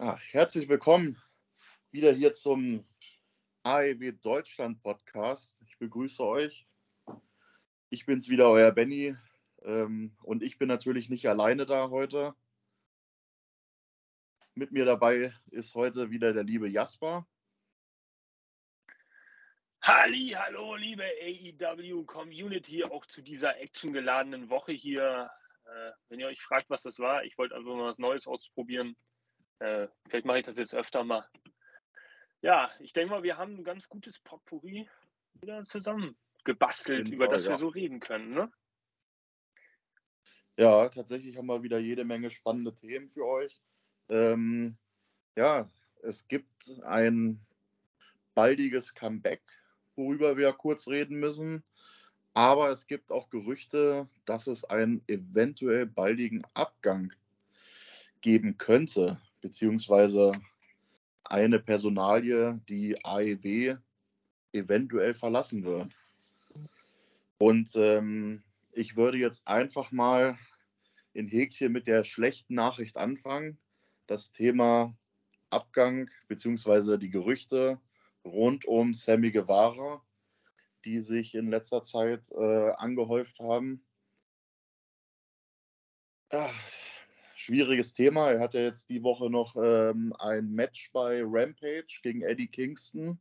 [0.00, 1.20] Ja, herzlich willkommen
[1.90, 2.86] wieder hier zum
[3.64, 5.60] AEW Deutschland Podcast.
[5.66, 6.68] Ich begrüße euch.
[7.90, 9.16] Ich bin's wieder, euer Benny.
[9.62, 12.36] Ähm, und ich bin natürlich nicht alleine da heute.
[14.54, 17.26] Mit mir dabei ist heute wieder der liebe Jasper.
[19.82, 25.28] Halli, hallo, liebe AEW Community, auch zu dieser actiongeladenen Woche hier.
[25.64, 28.94] Äh, wenn ihr euch fragt, was das war, ich wollte einfach mal was Neues ausprobieren.
[29.60, 31.26] Äh, vielleicht mache ich das jetzt öfter mal.
[32.40, 34.88] Ja, ich denke mal, wir haben ein ganz gutes Potpourri
[35.40, 37.50] wieder zusammengebastelt, über das ja.
[37.50, 38.30] wir so reden können.
[38.30, 38.52] Ne?
[40.56, 43.60] Ja, tatsächlich haben wir wieder jede Menge spannende Themen für euch.
[44.08, 44.76] Ähm,
[45.36, 45.68] ja,
[46.02, 47.44] es gibt ein
[48.34, 49.42] baldiges Comeback,
[49.96, 51.64] worüber wir kurz reden müssen.
[52.34, 57.12] Aber es gibt auch Gerüchte, dass es einen eventuell baldigen Abgang
[58.20, 60.32] geben könnte beziehungsweise
[61.24, 63.76] eine Personalie, die AEW
[64.52, 65.94] eventuell verlassen wird.
[67.38, 70.38] Und ähm, ich würde jetzt einfach mal
[71.12, 73.58] in Häkchen mit der schlechten Nachricht anfangen.
[74.06, 74.96] Das Thema
[75.50, 77.80] Abgang beziehungsweise die Gerüchte
[78.24, 80.02] rund um Sammy Guevara,
[80.84, 83.84] die sich in letzter Zeit äh, angehäuft haben.
[86.30, 86.54] Ach,
[87.38, 88.32] schwieriges Thema.
[88.32, 93.20] Er hatte jetzt die Woche noch ähm, ein Match bei Rampage gegen Eddie Kingston,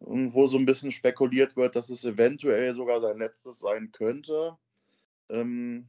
[0.00, 4.58] wo so ein bisschen spekuliert wird, dass es eventuell sogar sein letztes sein könnte.
[5.28, 5.88] Ähm,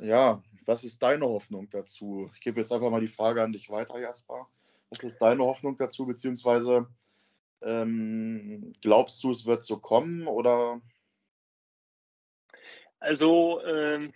[0.00, 2.30] ja, was ist deine Hoffnung dazu?
[2.34, 4.48] Ich gebe jetzt einfach mal die Frage an dich weiter, Jasper.
[4.88, 6.88] Was ist deine Hoffnung dazu, beziehungsweise
[7.60, 10.80] ähm, glaubst du, es wird so kommen oder?
[12.98, 14.14] Also, ähm,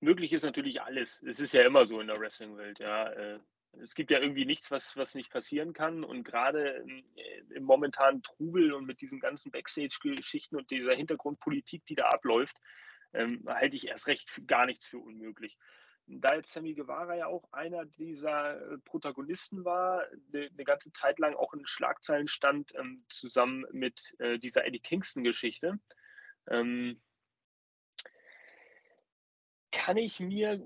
[0.00, 1.22] möglich ist natürlich alles.
[1.22, 3.08] Es ist ja immer so in der Wrestling-Welt, ja.
[3.08, 3.38] Äh,
[3.82, 6.04] es gibt ja irgendwie nichts, was, was nicht passieren kann.
[6.04, 11.84] Und gerade im, äh, im momentanen Trubel und mit diesen ganzen Backstage-Geschichten und dieser Hintergrundpolitik,
[11.86, 12.56] die da abläuft,
[13.12, 15.56] ähm, halte ich erst recht gar nichts für unmöglich.
[16.06, 21.18] Da jetzt Sammy Guevara ja auch einer dieser äh, Protagonisten war, eine, eine ganze Zeit
[21.18, 25.78] lang auch in Schlagzeilen stand, ähm, zusammen mit äh, dieser Eddie Kingston-Geschichte,
[26.48, 27.00] ähm,
[29.78, 30.60] kann ich mir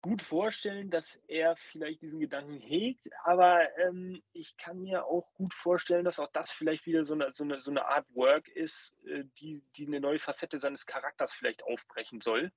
[0.00, 5.52] gut vorstellen, dass er vielleicht diesen Gedanken hegt, aber ähm, ich kann mir auch gut
[5.52, 8.94] vorstellen, dass auch das vielleicht wieder so eine, so eine, so eine Art Work ist,
[9.06, 12.52] äh, die, die eine neue Facette seines Charakters vielleicht aufbrechen soll.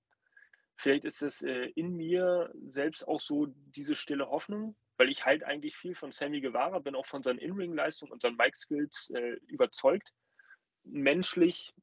[0.78, 5.44] Vielleicht ist es äh, in mir selbst auch so diese stille Hoffnung, weil ich halt
[5.44, 10.14] eigentlich viel von Sammy Guevara bin, auch von seinen In-Ring-Leistungen und seinen Mic-Skills äh, überzeugt.
[10.86, 11.74] Menschlich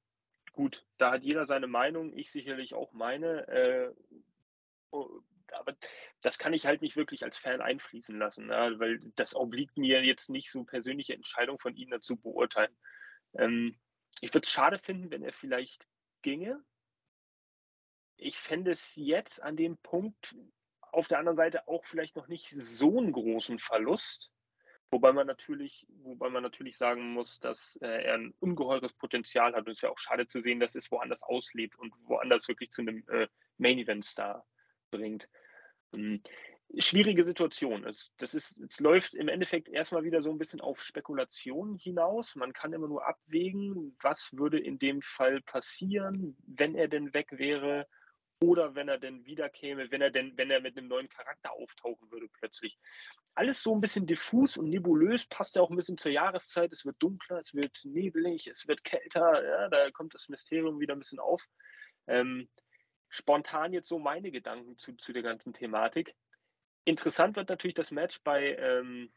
[0.55, 3.47] gut, da hat jeder seine Meinung, ich sicherlich auch meine.
[3.49, 3.95] Äh,
[4.91, 5.21] oh,
[5.53, 5.77] aber
[6.23, 8.75] das kann ich halt nicht wirklich als Fan einfließen lassen, ne?
[8.79, 12.75] weil das obliegt mir jetzt nicht so persönliche Entscheidung von Ihnen dazu beurteilen.
[13.35, 13.79] Ähm,
[14.21, 15.87] ich würde es schade finden, wenn er vielleicht
[16.23, 16.65] ginge.
[18.17, 20.35] Ich fände es jetzt an dem Punkt
[20.81, 24.33] auf der anderen Seite auch vielleicht noch nicht so einen großen Verlust,
[24.91, 29.67] Wobei man natürlich, wobei man natürlich sagen muss, dass äh, er ein ungeheures Potenzial hat.
[29.67, 32.71] Und es ist ja auch schade zu sehen, dass es woanders auslebt und woanders wirklich
[32.71, 33.27] zu einem äh,
[33.59, 34.47] Main Event Star
[34.91, 35.29] bringt.
[35.95, 36.23] Ähm,
[36.79, 37.85] schwierige Situation.
[37.85, 42.37] Es, das ist, es läuft im Endeffekt erstmal wieder so ein bisschen auf Spekulation hinaus.
[42.37, 47.29] Man kann immer nur abwägen, was würde in dem Fall passieren, wenn er denn weg
[47.33, 47.87] wäre
[48.45, 52.11] oder wenn er denn wiederkäme, wenn er denn, wenn er mit einem neuen Charakter auftauchen
[52.11, 52.79] würde plötzlich.
[53.35, 56.73] Alles so ein bisschen diffus und nebulös, passt ja auch ein bisschen zur Jahreszeit.
[56.73, 60.95] Es wird dunkler, es wird nebelig, es wird kälter, ja, da kommt das Mysterium wieder
[60.95, 61.43] ein bisschen auf.
[62.07, 62.49] Ähm,
[63.09, 66.15] spontan jetzt so meine Gedanken zu, zu der ganzen Thematik.
[66.85, 69.11] Interessant wird natürlich das Match bei ähm,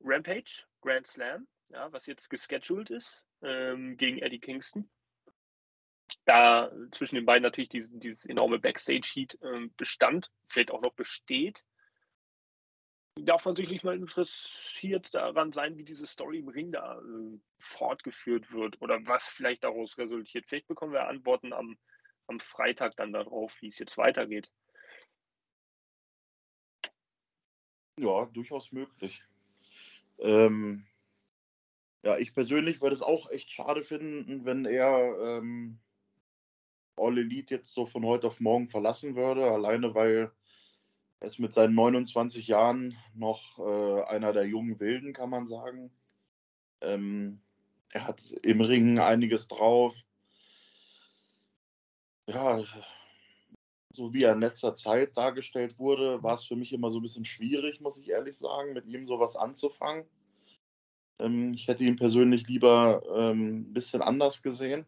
[0.00, 4.90] Rampage, Grand Slam, ja, was jetzt gescheduled ist ähm, gegen Eddie Kingston
[6.26, 11.64] da zwischen den beiden natürlich dieses, dieses enorme Backstage-Heat äh, bestand, vielleicht auch noch besteht.
[13.18, 18.52] Darf man sicherlich mal interessiert daran sein, wie diese Story im Ring da äh, fortgeführt
[18.52, 20.46] wird oder was vielleicht daraus resultiert.
[20.46, 21.78] Vielleicht bekommen wir Antworten am,
[22.26, 24.52] am Freitag dann darauf, wie es jetzt weitergeht.
[27.98, 29.22] Ja, durchaus möglich.
[30.18, 30.86] Ähm,
[32.02, 35.78] ja, ich persönlich würde es auch echt schade finden, wenn er ähm,
[36.96, 40.32] All Elite jetzt so von heute auf morgen verlassen würde, alleine weil
[41.20, 45.90] er ist mit seinen 29 Jahren noch äh, einer der jungen Wilden, kann man sagen.
[46.82, 47.40] Ähm,
[47.90, 49.94] er hat im Ring einiges drauf.
[52.26, 52.62] Ja,
[53.90, 57.02] so wie er in letzter Zeit dargestellt wurde, war es für mich immer so ein
[57.02, 60.04] bisschen schwierig, muss ich ehrlich sagen, mit ihm sowas anzufangen.
[61.18, 64.84] Ähm, ich hätte ihn persönlich lieber ähm, ein bisschen anders gesehen.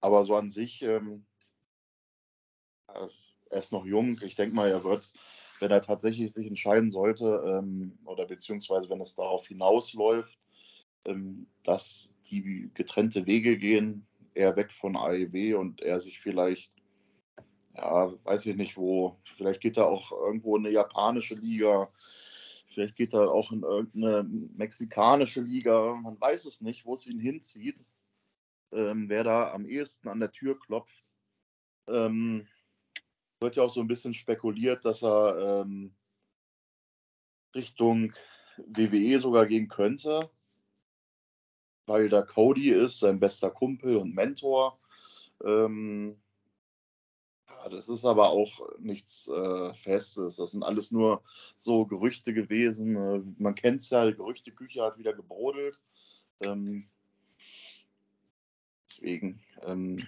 [0.00, 1.24] Aber so an sich, ähm,
[2.88, 4.20] er ist noch jung.
[4.22, 5.10] Ich denke mal, er wird,
[5.60, 10.38] wenn er tatsächlich sich entscheiden sollte, ähm, oder beziehungsweise wenn es darauf hinausläuft,
[11.04, 16.72] ähm, dass die getrennte Wege gehen, er weg von AEW und er sich vielleicht,
[17.76, 21.90] ja, weiß ich nicht wo, vielleicht geht er auch irgendwo in eine japanische Liga,
[22.72, 24.22] vielleicht geht er auch in irgendeine
[24.56, 27.84] mexikanische Liga, man weiß es nicht, wo es ihn hinzieht,
[28.72, 31.10] ähm, wer da am ehesten an der Tür klopft.
[31.88, 32.46] Ähm,
[33.40, 35.94] wird ja auch so ein bisschen spekuliert, dass er ähm,
[37.54, 38.12] Richtung
[38.56, 40.30] WWE sogar gehen könnte
[41.90, 44.78] weil da Cody ist, sein bester Kumpel und Mentor.
[45.44, 46.22] Ähm,
[47.68, 50.36] das ist aber auch nichts äh, Festes.
[50.36, 51.22] Das sind alles nur
[51.56, 52.94] so Gerüchte gewesen.
[52.94, 55.80] Äh, man kennt es ja, die Gerüchteküche hat wieder gebrodelt.
[56.44, 56.88] Ähm,
[59.00, 60.06] deswegen, ähm,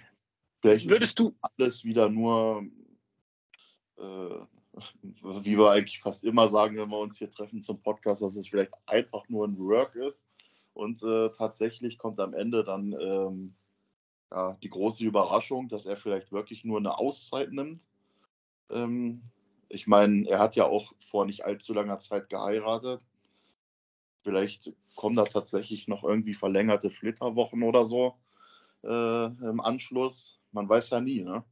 [0.61, 2.65] vielleicht würdest du alles wieder nur,
[3.97, 4.39] äh,
[5.23, 8.47] wie wir eigentlich fast immer sagen, wenn wir uns hier treffen zum Podcast, dass es
[8.47, 10.25] vielleicht einfach nur ein Work ist.
[10.73, 13.55] Und äh, tatsächlich kommt am Ende dann ähm,
[14.31, 17.83] ja, die große Überraschung, dass er vielleicht wirklich nur eine Auszeit nimmt.
[18.71, 19.21] Ähm,
[19.69, 23.01] ich meine, er hat ja auch vor nicht allzu langer Zeit geheiratet.
[24.23, 28.17] Vielleicht kommen da tatsächlich noch irgendwie verlängerte Flitterwochen oder so
[28.83, 30.39] äh, im Anschluss.
[30.51, 31.43] Man weiß ja nie, ne?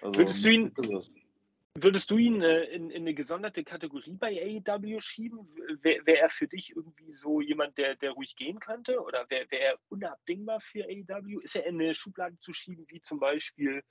[0.00, 0.72] Also, Würdest du ihn,
[1.78, 5.46] Würdest du ihn äh, in, in, eine gesonderte Kategorie bei AEW schieben?
[5.82, 9.00] Wäre wär er für dich irgendwie so jemand, der, der ruhig gehen könnte?
[9.00, 11.38] Oder wäre wär er unabdingbar für AEW?
[11.40, 13.82] Ist er in eine Schublade zu schieben, wie zum Beispiel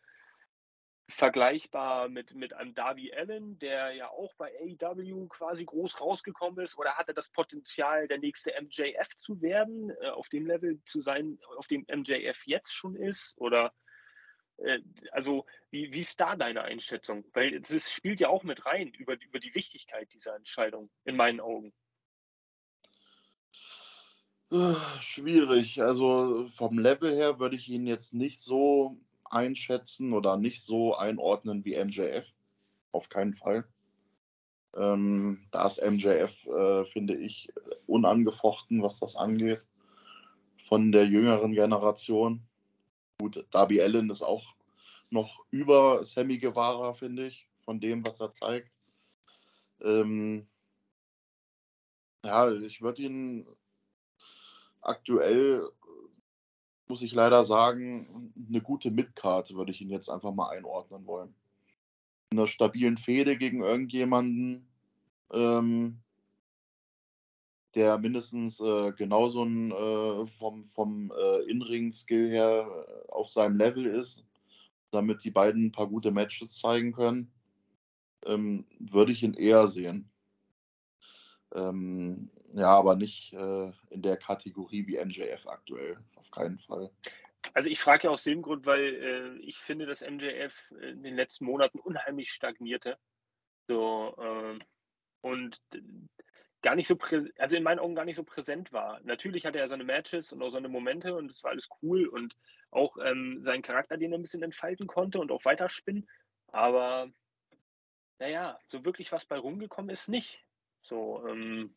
[1.07, 6.77] vergleichbar mit, mit einem Darby Allen, der ja auch bei AEW quasi groß rausgekommen ist?
[6.77, 11.01] Oder hat er das Potenzial, der nächste MJF zu werden, äh, auf dem Level zu
[11.01, 13.35] sein, auf dem MJF jetzt schon ist?
[13.37, 13.73] Oder
[14.57, 14.79] äh,
[15.11, 17.23] also, wie, wie ist da deine Einschätzung?
[17.33, 21.39] Weil es spielt ja auch mit rein über, über die Wichtigkeit dieser Entscheidung, in meinen
[21.39, 21.73] Augen.
[24.99, 25.81] Schwierig.
[25.81, 31.65] Also vom Level her würde ich ihn jetzt nicht so einschätzen oder nicht so einordnen
[31.65, 32.25] wie MJF.
[32.91, 33.65] Auf keinen Fall.
[34.75, 37.51] Ähm, da ist MJF, äh, finde ich,
[37.87, 39.65] unangefochten, was das angeht.
[40.57, 42.41] Von der jüngeren Generation.
[43.19, 44.55] Gut, Darby Allen ist auch
[45.09, 48.77] noch über Sammy Guevara, finde ich, von dem, was er zeigt.
[49.81, 50.47] Ähm,
[52.23, 53.47] ja, ich würde ihn
[54.81, 55.69] aktuell,
[56.87, 61.33] muss ich leider sagen, eine gute Midcard würde ich ihn jetzt einfach mal einordnen wollen.
[62.31, 64.67] In einer stabilen Fehde gegen irgendjemanden,
[65.31, 65.99] ähm,
[67.75, 73.85] der mindestens äh, genauso ein, äh, vom, vom äh, In-Ring-Skill her äh, auf seinem Level
[73.85, 74.23] ist,
[74.91, 77.31] damit die beiden ein paar gute Matches zeigen können,
[78.25, 80.09] ähm, würde ich ihn eher sehen.
[81.53, 86.89] Ähm, ja, aber nicht äh, in der Kategorie wie MJF aktuell, auf keinen Fall.
[87.53, 91.15] Also ich frage ja aus dem Grund, weil äh, ich finde, dass MJF in den
[91.15, 92.97] letzten Monaten unheimlich stagnierte.
[93.67, 94.59] So, äh,
[95.19, 95.61] und
[96.61, 96.97] gar nicht so
[97.39, 99.01] also in meinen Augen gar nicht so präsent war.
[99.03, 102.35] Natürlich hatte er seine Matches und auch seine Momente und das war alles cool und
[102.71, 106.07] auch ähm, seinen Charakter, den er ein bisschen entfalten konnte und auch weiterspinnen.
[106.47, 107.09] Aber
[108.19, 110.41] naja, so wirklich was bei rumgekommen ist nicht.
[110.81, 111.75] So, ähm,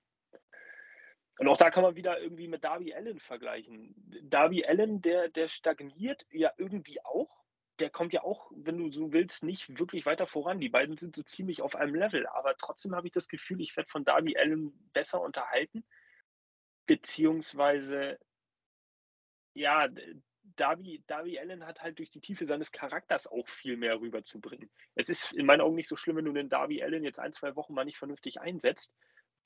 [1.39, 3.95] und auch da kann man wieder irgendwie mit Darby Allen vergleichen.
[4.25, 7.45] Darby Allen, der, der stagniert ja irgendwie auch,
[7.79, 10.59] der kommt ja auch, wenn du so willst, nicht wirklich weiter voran.
[10.59, 13.77] Die beiden sind so ziemlich auf einem Level, aber trotzdem habe ich das Gefühl, ich
[13.77, 15.85] werde von Darby Allen besser unterhalten,
[16.87, 18.19] beziehungsweise
[19.55, 19.89] ja,
[20.57, 24.71] Darby, Darby Allen hat halt durch die Tiefe seines Charakters auch viel mehr rüberzubringen.
[24.95, 27.33] Es ist in meinen Augen nicht so schlimm, wenn du den Darby Allen jetzt ein,
[27.33, 28.93] zwei Wochen mal nicht vernünftig einsetzt,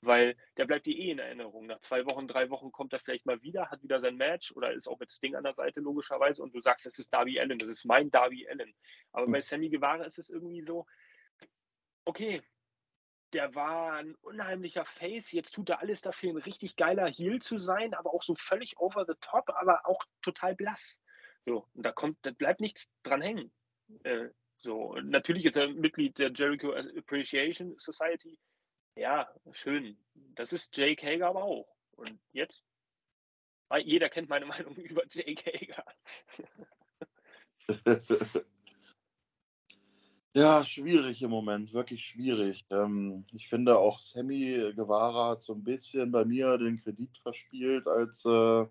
[0.05, 1.65] weil der bleibt dir eh in Erinnerung.
[1.67, 4.71] Nach zwei Wochen, drei Wochen kommt er vielleicht mal wieder, hat wieder sein Match oder
[4.71, 7.59] ist auch mit Sting an der Seite logischerweise und du sagst, das ist Darby Allen,
[7.59, 8.73] das ist mein Darby Allen.
[9.11, 10.85] Aber bei Sammy Guevara ist es irgendwie so,
[12.05, 12.41] okay,
[13.33, 17.57] der war ein unheimlicher Face, jetzt tut er alles dafür, ein richtig geiler Heel zu
[17.59, 21.01] sein, aber auch so völlig over the top, aber auch total blass.
[21.45, 23.51] So, und da kommt, da bleibt nichts dran hängen.
[24.03, 28.39] Äh, so, natürlich ist er Mitglied der Jericho Appreciation Society,
[28.95, 29.97] ja, schön.
[30.35, 31.67] Das ist Jake Hager aber auch.
[31.95, 32.63] Und jetzt?
[33.69, 35.85] Ah, jeder kennt meine Meinung über Jake Hager.
[40.35, 42.65] Ja, schwierig im Moment, wirklich schwierig.
[42.71, 47.87] Ähm, ich finde auch Sammy Guevara hat so ein bisschen bei mir den Kredit verspielt
[47.87, 48.65] als äh,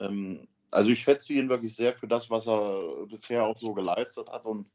[0.00, 4.28] ähm, also ich schätze ihn wirklich sehr für das, was er bisher auch so geleistet
[4.28, 4.74] hat und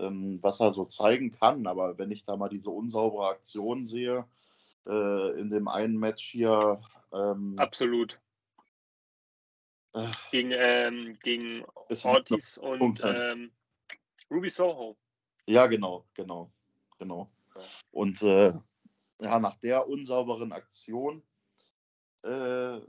[0.00, 1.66] ähm, was er so zeigen kann.
[1.66, 4.26] Aber wenn ich da mal diese unsaubere Aktion sehe,
[4.86, 6.80] äh, in dem einen Match hier.
[7.12, 8.20] Ähm, Absolut.
[9.94, 11.64] Äh, gegen, ähm, gegen
[12.04, 13.50] Ortiz und ähm,
[14.30, 14.96] Ruby Soho.
[15.46, 16.50] Ja, genau, genau,
[16.98, 17.30] genau.
[17.90, 18.52] Und äh,
[19.20, 21.22] ja, nach der unsauberen Aktion
[22.22, 22.80] äh,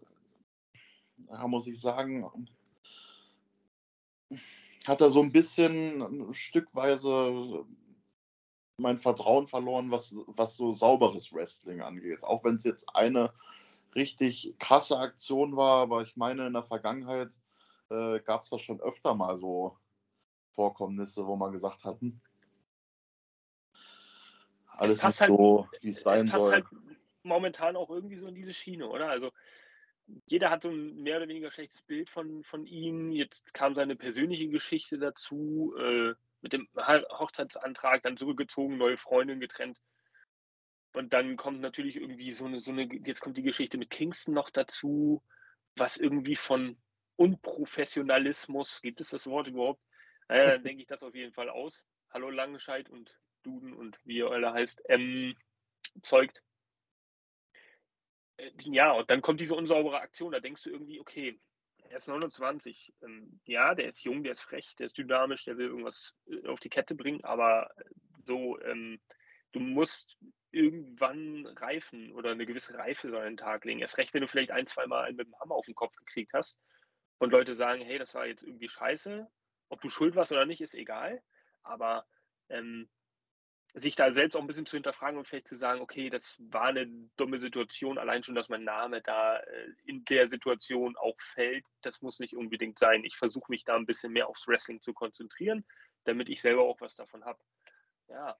[1.30, 2.30] ja, muss ich sagen,
[4.88, 7.66] hat er so ein bisschen stückweise
[8.78, 12.24] mein Vertrauen verloren, was, was so sauberes Wrestling angeht.
[12.24, 13.34] Auch wenn es jetzt eine
[13.96, 17.34] richtig krasse Aktion war, aber ich meine, in der Vergangenheit
[17.90, 19.78] äh, gab es da schon öfter mal so
[20.54, 22.20] Vorkommnisse, wo man gesagt hat, hm,
[24.68, 26.54] alles nicht halt, so, wie es sein es passt soll.
[26.54, 26.66] Halt
[27.24, 29.10] momentan auch irgendwie so in diese Schiene, oder?
[29.10, 29.32] Also
[30.26, 33.12] jeder hat so ein mehr oder weniger schlechtes Bild von, von ihm.
[33.12, 39.82] Jetzt kam seine persönliche Geschichte dazu, äh, mit dem Hochzeitsantrag, dann zurückgezogen, neue Freundin getrennt.
[40.94, 44.34] Und dann kommt natürlich irgendwie so eine, so eine, jetzt kommt die Geschichte mit Kingston
[44.34, 45.24] noch dazu,
[45.76, 46.78] was irgendwie von
[47.18, 49.82] Unprofessionalismus, gibt es das Wort überhaupt?
[50.28, 51.86] Naja, dann denke ich das auf jeden Fall aus.
[52.12, 55.36] Hallo Langenscheid und Duden und wie ihr alle heißt, ähm,
[56.02, 56.42] zeugt.
[58.38, 60.32] Äh, ja, und dann kommt diese unsaubere Aktion.
[60.32, 61.40] Da denkst du irgendwie, okay,
[61.90, 62.94] er ist 29.
[63.02, 66.48] Ähm, ja, der ist jung, der ist frech, der ist dynamisch, der will irgendwas äh,
[66.48, 67.70] auf die Kette bringen, aber
[68.26, 69.00] so, ähm,
[69.52, 70.18] du musst
[70.52, 73.80] irgendwann reifen oder eine gewisse Reife an den Tag legen.
[73.80, 76.34] Erst recht, wenn du vielleicht ein, zwei Mal mit dem Hammer auf den Kopf gekriegt
[76.34, 76.58] hast
[77.20, 79.28] und Leute sagen, hey, das war jetzt irgendwie scheiße.
[79.70, 81.22] Ob du schuld warst oder nicht, ist egal.
[81.64, 82.06] Aber
[82.50, 82.90] ähm,
[83.74, 86.66] sich da selbst auch ein bisschen zu hinterfragen und vielleicht zu sagen, okay, das war
[86.66, 91.66] eine dumme Situation, allein schon, dass mein Name da äh, in der Situation auch fällt,
[91.82, 93.04] das muss nicht unbedingt sein.
[93.04, 95.66] Ich versuche mich da ein bisschen mehr aufs Wrestling zu konzentrieren,
[96.06, 97.40] damit ich selber auch was davon habe.
[98.08, 98.38] Ja,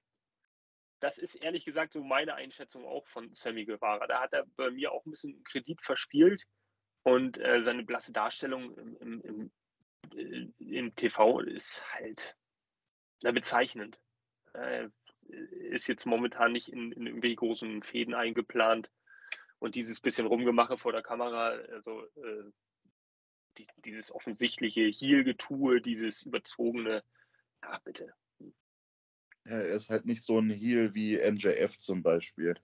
[1.00, 4.06] das ist ehrlich gesagt so meine Einschätzung auch von Sammy Guevara.
[4.06, 6.44] Da hat er bei mir auch ein bisschen Kredit verspielt
[7.04, 9.52] und äh, seine blasse Darstellung im, im, im,
[10.16, 12.36] äh, im TV ist halt
[13.22, 14.00] bezeichnend.
[14.54, 14.88] Äh,
[15.28, 18.90] ist jetzt momentan nicht in, in irgendwelche großen Fäden eingeplant.
[19.58, 22.50] Und dieses bisschen Rumgemache vor der Kamera, also äh,
[23.58, 27.02] die, dieses offensichtliche Heel-Getue, dieses überzogene,
[27.62, 28.14] ja, bitte.
[29.44, 32.54] Ja, er ist halt nicht so ein Heel wie MJF zum Beispiel.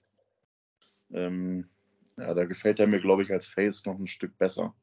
[1.11, 1.69] Ähm,
[2.17, 4.75] ja, da gefällt er mir, glaube ich, als Face noch ein Stück besser.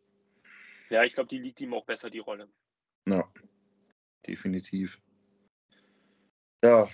[0.89, 2.49] Ja, ich glaube, die liegt ihm auch besser, die Rolle.
[3.07, 3.31] Ja,
[4.27, 4.99] definitiv.
[6.63, 6.89] Ja,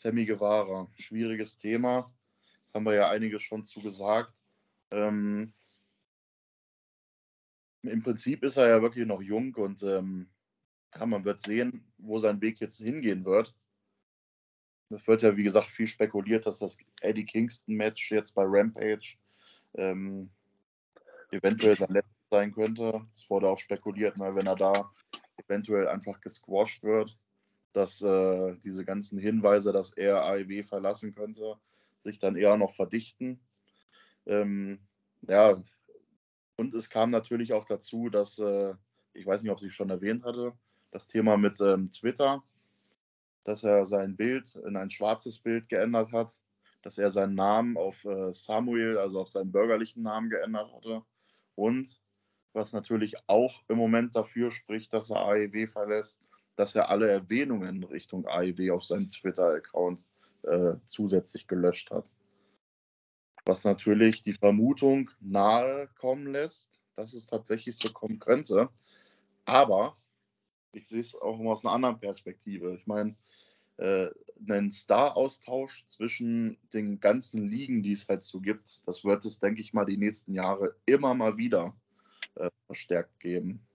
[0.00, 2.12] Sammy Guevara, schwieriges Thema.
[2.58, 4.32] Jetzt haben wir ja einiges schon zu gesagt.
[4.90, 5.52] Ähm,
[7.82, 10.28] Im Prinzip ist er ja wirklich noch jung und ähm,
[10.94, 13.54] ja, man wird sehen, wo sein Weg jetzt hingehen wird.
[14.90, 19.16] Es wird ja, wie gesagt, viel spekuliert, dass das Eddie Kingston-Match jetzt bei Rampage
[19.74, 20.30] ähm,
[21.30, 23.06] eventuell sein letztes sein könnte.
[23.14, 24.90] Es wurde auch spekuliert, na, wenn er da
[25.36, 27.16] eventuell einfach gesquashed wird,
[27.76, 31.56] dass äh, diese ganzen Hinweise, dass er AEW verlassen könnte,
[31.98, 33.38] sich dann eher noch verdichten.
[34.24, 34.78] Ähm,
[35.28, 35.62] ja,
[36.56, 38.72] und es kam natürlich auch dazu, dass, äh,
[39.12, 40.54] ich weiß nicht, ob sie schon erwähnt hatte,
[40.90, 42.42] das Thema mit ähm, Twitter,
[43.44, 46.32] dass er sein Bild in ein schwarzes Bild geändert hat,
[46.80, 51.02] dass er seinen Namen auf äh, Samuel, also auf seinen bürgerlichen Namen geändert hatte.
[51.54, 52.00] Und
[52.54, 56.22] was natürlich auch im Moment dafür spricht, dass er AEW verlässt,
[56.56, 60.04] dass er alle Erwähnungen Richtung AIW auf seinem Twitter-Account
[60.42, 62.06] äh, zusätzlich gelöscht hat.
[63.44, 68.70] Was natürlich die Vermutung nahe kommen lässt, dass es tatsächlich so kommen könnte.
[69.44, 69.96] Aber
[70.72, 72.74] ich sehe es auch mal aus einer anderen Perspektive.
[72.74, 73.14] Ich meine,
[73.76, 74.08] äh,
[74.48, 79.60] einen Star-Austausch zwischen den ganzen Ligen, die es halt so gibt, das wird es, denke
[79.60, 81.76] ich mal, die nächsten Jahre immer mal wieder
[82.34, 83.65] äh, verstärkt geben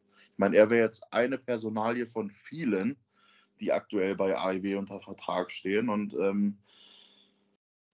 [0.41, 2.97] meine, er wäre jetzt eine Personalie von vielen,
[3.59, 5.87] die aktuell bei AIW unter Vertrag stehen.
[5.87, 6.57] Und ähm,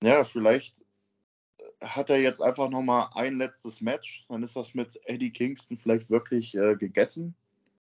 [0.02, 0.84] ja, vielleicht
[1.82, 4.26] hat er jetzt einfach nochmal ein letztes Match.
[4.30, 7.36] Dann ist das mit Eddie Kingston vielleicht wirklich äh, gegessen.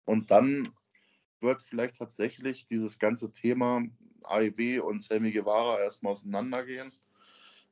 [0.05, 0.69] Und dann
[1.41, 3.83] wird vielleicht tatsächlich dieses ganze Thema
[4.25, 6.93] AIW und Sammy Guevara erstmal auseinandergehen.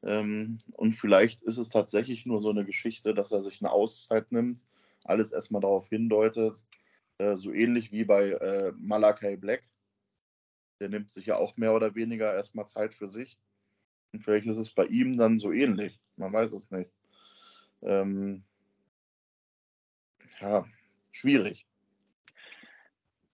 [0.03, 4.33] Ähm, und vielleicht ist es tatsächlich nur so eine Geschichte, dass er sich eine Auszeit
[4.33, 4.65] nimmt,
[5.05, 6.65] alles erstmal darauf hindeutet,
[7.19, 9.63] äh, so ähnlich wie bei äh, Malakai Black,
[10.81, 13.39] der nimmt sich ja auch mehr oder weniger erstmal Zeit für sich.
[14.13, 16.01] Und vielleicht ist es bei ihm dann so ähnlich.
[16.17, 16.91] Man weiß es nicht.
[17.83, 18.45] Ähm,
[20.41, 20.67] ja,
[21.13, 21.67] schwierig.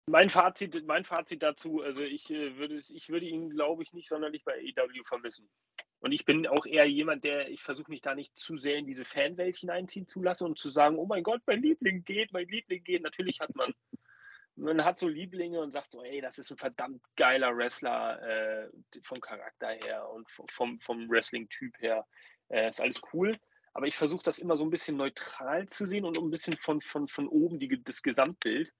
[0.07, 4.09] Mein Fazit, mein Fazit dazu, also ich äh, würde, ich würde ihn, glaube ich, nicht
[4.09, 5.47] sonderlich bei AEW vermissen.
[6.01, 8.87] Und ich bin auch eher jemand, der, ich versuche mich da nicht zu sehr in
[8.87, 12.47] diese Fanwelt hineinziehen zu lassen und zu sagen, oh mein Gott, mein Liebling geht, mein
[12.47, 13.03] Liebling geht.
[13.03, 13.73] Natürlich hat man,
[14.55, 18.69] man hat so Lieblinge und sagt so, hey, das ist ein verdammt geiler Wrestler äh,
[19.03, 22.07] vom Charakter her und vom, vom Wrestling-Typ her.
[22.47, 23.35] Äh, ist alles cool.
[23.73, 26.81] Aber ich versuche das immer so ein bisschen neutral zu sehen und ein bisschen von,
[26.81, 28.73] von, von oben die, das Gesamtbild.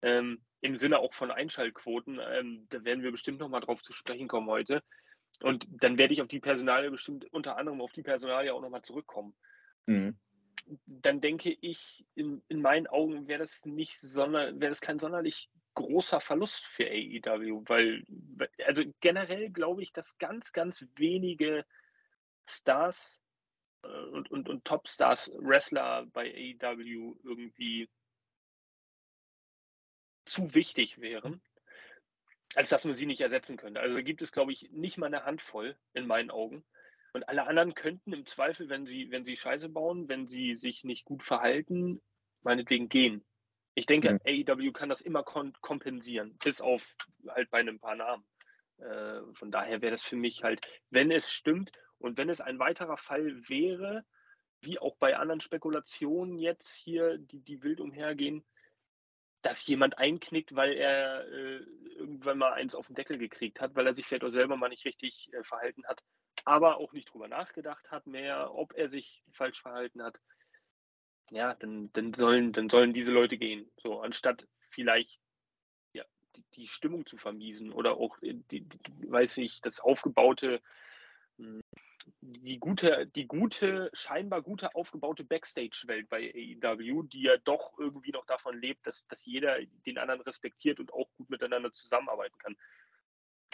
[0.00, 2.18] Ähm, Im Sinne auch von Einschaltquoten.
[2.18, 4.82] Ähm, da werden wir bestimmt nochmal drauf zu sprechen kommen heute.
[5.42, 8.82] Und dann werde ich auf die Personalie bestimmt unter anderem auf die Personalie auch nochmal
[8.82, 9.34] zurückkommen.
[9.86, 10.16] Mhm.
[10.86, 15.50] Dann denke ich, in, in meinen Augen wäre das nicht sonder, wäre das kein sonderlich
[15.74, 18.04] großer Verlust für AEW, weil,
[18.66, 21.64] also generell glaube ich, dass ganz, ganz wenige
[22.46, 23.20] Stars
[23.82, 27.88] äh, und, und, und Topstars, Wrestler bei AEW irgendwie
[30.24, 31.42] zu wichtig wären
[32.54, 33.80] als dass man sie nicht ersetzen könnte.
[33.80, 36.64] Also gibt es, glaube ich, nicht mal eine Handvoll in meinen Augen.
[37.14, 40.84] Und alle anderen könnten im Zweifel, wenn sie, wenn sie Scheiße bauen, wenn sie sich
[40.84, 42.00] nicht gut verhalten,
[42.42, 43.24] meinetwegen gehen.
[43.74, 44.20] Ich denke, mhm.
[44.26, 46.94] AEW kann das immer kompensieren, bis auf
[47.28, 48.24] halt bei einem paar Namen.
[48.78, 52.58] Äh, von daher wäre das für mich halt, wenn es stimmt und wenn es ein
[52.58, 54.04] weiterer Fall wäre,
[54.60, 58.44] wie auch bei anderen Spekulationen jetzt hier, die, die wild umhergehen,
[59.42, 61.58] dass jemand einknickt, weil er äh,
[61.96, 64.68] irgendwann mal eins auf den Deckel gekriegt hat, weil er sich vielleicht auch selber mal
[64.68, 66.02] nicht richtig äh, verhalten hat,
[66.44, 70.20] aber auch nicht drüber nachgedacht hat mehr, ob er sich falsch verhalten hat.
[71.30, 73.70] Ja, dann, dann, sollen, dann sollen diese Leute gehen.
[73.82, 75.20] So, anstatt vielleicht
[75.92, 76.04] ja,
[76.36, 80.60] die, die Stimmung zu vermiesen oder auch, äh, die, die, weiß ich, das aufgebaute
[82.20, 88.26] die gute, die gute, scheinbar gute aufgebaute Backstage-Welt bei AEW, die ja doch irgendwie noch
[88.26, 92.56] davon lebt, dass, dass jeder den anderen respektiert und auch gut miteinander zusammenarbeiten kann.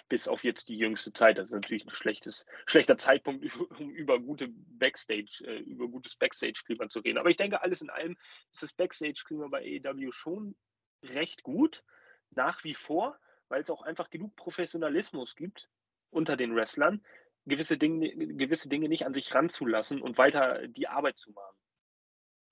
[0.08, 1.36] Bis auf jetzt die jüngste Zeit.
[1.36, 3.44] Das ist natürlich ein schlechtes, schlechter Zeitpunkt,
[3.78, 7.18] um über gute Backstage, äh, über gutes Backstage-Klima zu reden.
[7.18, 8.16] Aber ich denke, alles in allem
[8.52, 10.56] ist das Backstage-Klima bei AEW schon
[11.02, 11.84] recht gut,
[12.30, 15.68] nach wie vor, weil es auch einfach genug Professionalismus gibt
[16.10, 17.02] unter den Wrestlern,
[17.48, 21.56] gewisse Dinge, gewisse Dinge nicht an sich ranzulassen und weiter die Arbeit zu machen.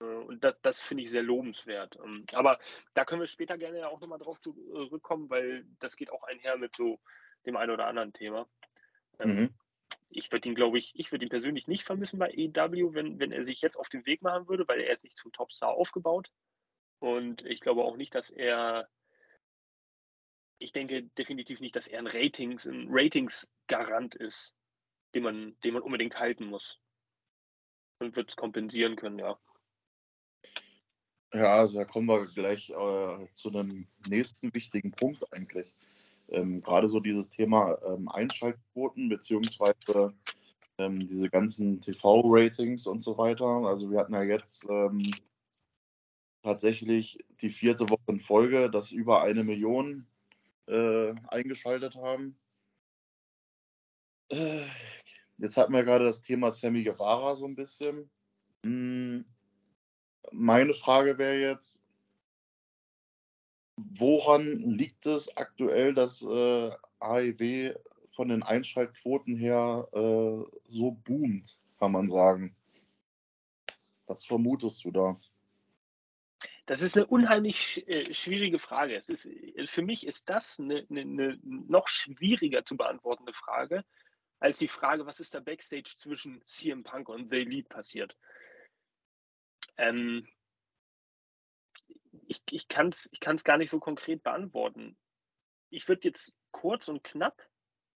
[0.00, 1.96] Äh, und das, das finde ich sehr lobenswert.
[2.02, 2.58] Ähm, aber
[2.94, 6.74] da können wir später gerne auch nochmal drauf zurückkommen, weil das geht auch einher mit
[6.74, 6.98] so
[7.44, 8.48] dem einen oder anderen Thema.
[9.18, 9.54] Ähm, mhm.
[10.08, 13.32] Ich würde ihn, glaube ich, ich würde ihn persönlich nicht vermissen bei EW, wenn, wenn
[13.32, 16.30] er sich jetzt auf den Weg machen würde, weil er ist nicht zum Topstar aufgebaut.
[16.98, 18.88] Und ich glaube auch nicht, dass er
[20.58, 24.55] ich denke definitiv nicht, dass er ein Ratings, ein Ratingsgarant ist
[25.16, 26.78] den man, den man unbedingt halten muss.
[28.00, 29.38] Und wird es kompensieren können, ja.
[31.32, 35.72] Ja, also da kommen wir gleich äh, zu einem nächsten wichtigen Punkt eigentlich.
[36.28, 40.14] Ähm, Gerade so dieses Thema ähm, Einschaltquoten beziehungsweise
[40.76, 43.46] ähm, diese ganzen TV-Ratings und so weiter.
[43.46, 45.10] Also wir hatten ja jetzt ähm,
[46.42, 50.06] tatsächlich die vierte Woche in Folge, dass über eine Million
[50.66, 52.38] äh, eingeschaltet haben.
[54.28, 54.66] Äh,
[55.38, 58.10] Jetzt hatten wir gerade das Thema Sammy Guevara so ein bisschen.
[58.62, 59.24] Hm,
[60.32, 61.80] meine Frage wäre jetzt,
[63.76, 66.70] woran liegt es aktuell, dass äh,
[67.00, 67.74] AEW
[68.12, 72.56] von den Einschaltquoten her äh, so boomt, kann man sagen?
[74.06, 75.20] Was vermutest du da?
[76.66, 78.96] Das ist eine unheimlich äh, schwierige Frage.
[78.96, 83.84] Es ist, äh, für mich ist das eine, eine, eine noch schwieriger zu beantwortende Frage,
[84.38, 88.16] als die Frage, was ist da Backstage zwischen CM Punk und The Elite passiert.
[89.76, 90.28] Ähm,
[92.26, 94.96] ich ich kann es ich kann's gar nicht so konkret beantworten.
[95.70, 97.42] Ich würde jetzt kurz und knapp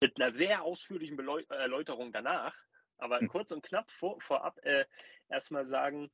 [0.00, 2.54] mit einer sehr ausführlichen Beleu Erläuterung danach,
[2.98, 3.28] aber mhm.
[3.28, 4.84] kurz und knapp vor, vorab äh,
[5.28, 6.10] erstmal sagen,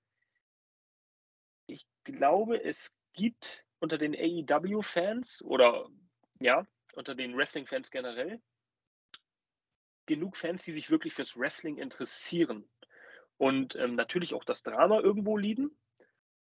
[1.66, 5.88] ich glaube, es gibt unter den AEW-Fans oder
[6.40, 8.42] ja, unter den Wrestling-Fans generell
[10.06, 12.68] genug Fans, die sich wirklich fürs Wrestling interessieren
[13.36, 15.76] und ähm, natürlich auch das Drama irgendwo lieben,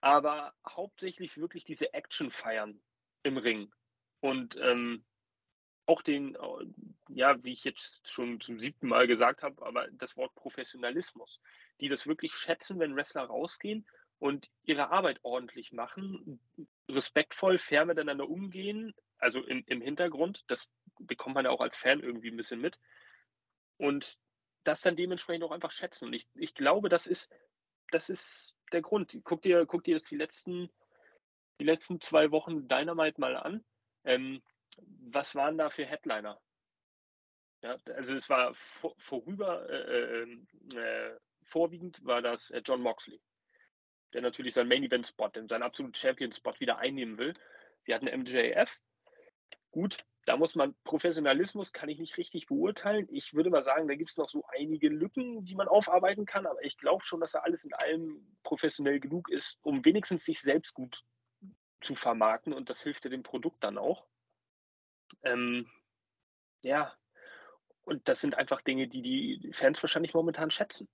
[0.01, 2.81] aber hauptsächlich wirklich diese Action feiern
[3.23, 3.71] im Ring
[4.19, 5.03] und ähm,
[5.85, 6.65] auch den, äh,
[7.09, 11.41] ja, wie ich jetzt schon zum siebten Mal gesagt habe, aber das Wort Professionalismus,
[11.79, 13.85] die das wirklich schätzen, wenn Wrestler rausgehen
[14.19, 16.39] und ihre Arbeit ordentlich machen,
[16.87, 20.67] respektvoll, fair miteinander umgehen, also in, im Hintergrund, das
[20.99, 22.79] bekommt man ja auch als Fan irgendwie ein bisschen mit.
[23.81, 24.19] Und
[24.63, 26.05] das dann dementsprechend auch einfach schätzen.
[26.05, 27.29] Und ich, ich glaube, das ist,
[27.91, 29.19] das ist der Grund.
[29.23, 30.69] Guck dir, guck dir das die letzten,
[31.59, 33.65] die letzten zwei Wochen Dynamite mal an.
[34.03, 34.41] Ähm,
[34.77, 36.39] was waren da für Headliner?
[37.63, 40.37] Ja, also es war vor, vorüber, äh, äh,
[40.75, 43.19] äh vorwiegend war das äh, John Moxley
[44.13, 47.33] der natürlich seinen Main Event Spot, seinen absoluten Champion Spot wieder einnehmen will.
[47.85, 48.77] Wir hatten MJF.
[49.71, 53.07] Gut, da muss man Professionalismus kann ich nicht richtig beurteilen.
[53.11, 56.45] Ich würde mal sagen, da gibt es noch so einige Lücken, die man aufarbeiten kann,
[56.45, 60.41] aber ich glaube schon, dass er alles in allem professionell genug ist, um wenigstens sich
[60.41, 61.03] selbst gut
[61.81, 64.05] zu vermarkten und das hilft ja dem Produkt dann auch.
[65.23, 65.69] Ähm,
[66.63, 66.95] ja,
[67.83, 70.87] und das sind einfach Dinge, die die Fans wahrscheinlich momentan schätzen.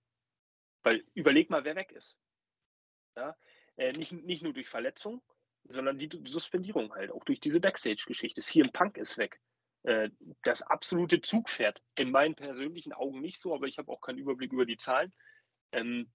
[0.83, 2.17] Weil überleg mal, wer weg ist.
[3.15, 3.35] Ja?
[3.75, 5.21] Äh, nicht, nicht nur durch Verletzung,
[5.69, 8.41] sondern die Suspendierung halt, auch durch diese Backstage-Geschichte.
[8.41, 9.39] CM Punk ist weg.
[9.83, 10.09] Äh,
[10.43, 11.81] das absolute Zugpferd.
[11.97, 15.13] In meinen persönlichen Augen nicht so, aber ich habe auch keinen Überblick über die Zahlen.
[15.71, 16.11] Ähm,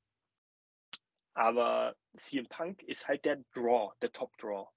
[1.35, 4.69] aber CM Punk ist halt der Draw, der Top-Draw.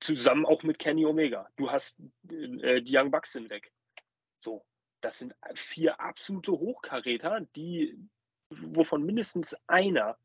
[0.00, 1.48] Zusammen auch mit Kenny Omega.
[1.56, 1.98] Du hast
[2.30, 3.72] äh, die Young Bucks sind weg.
[4.40, 4.64] So,
[5.00, 7.96] das sind vier absolute Hochkaräter, die,
[8.50, 10.18] wovon mindestens einer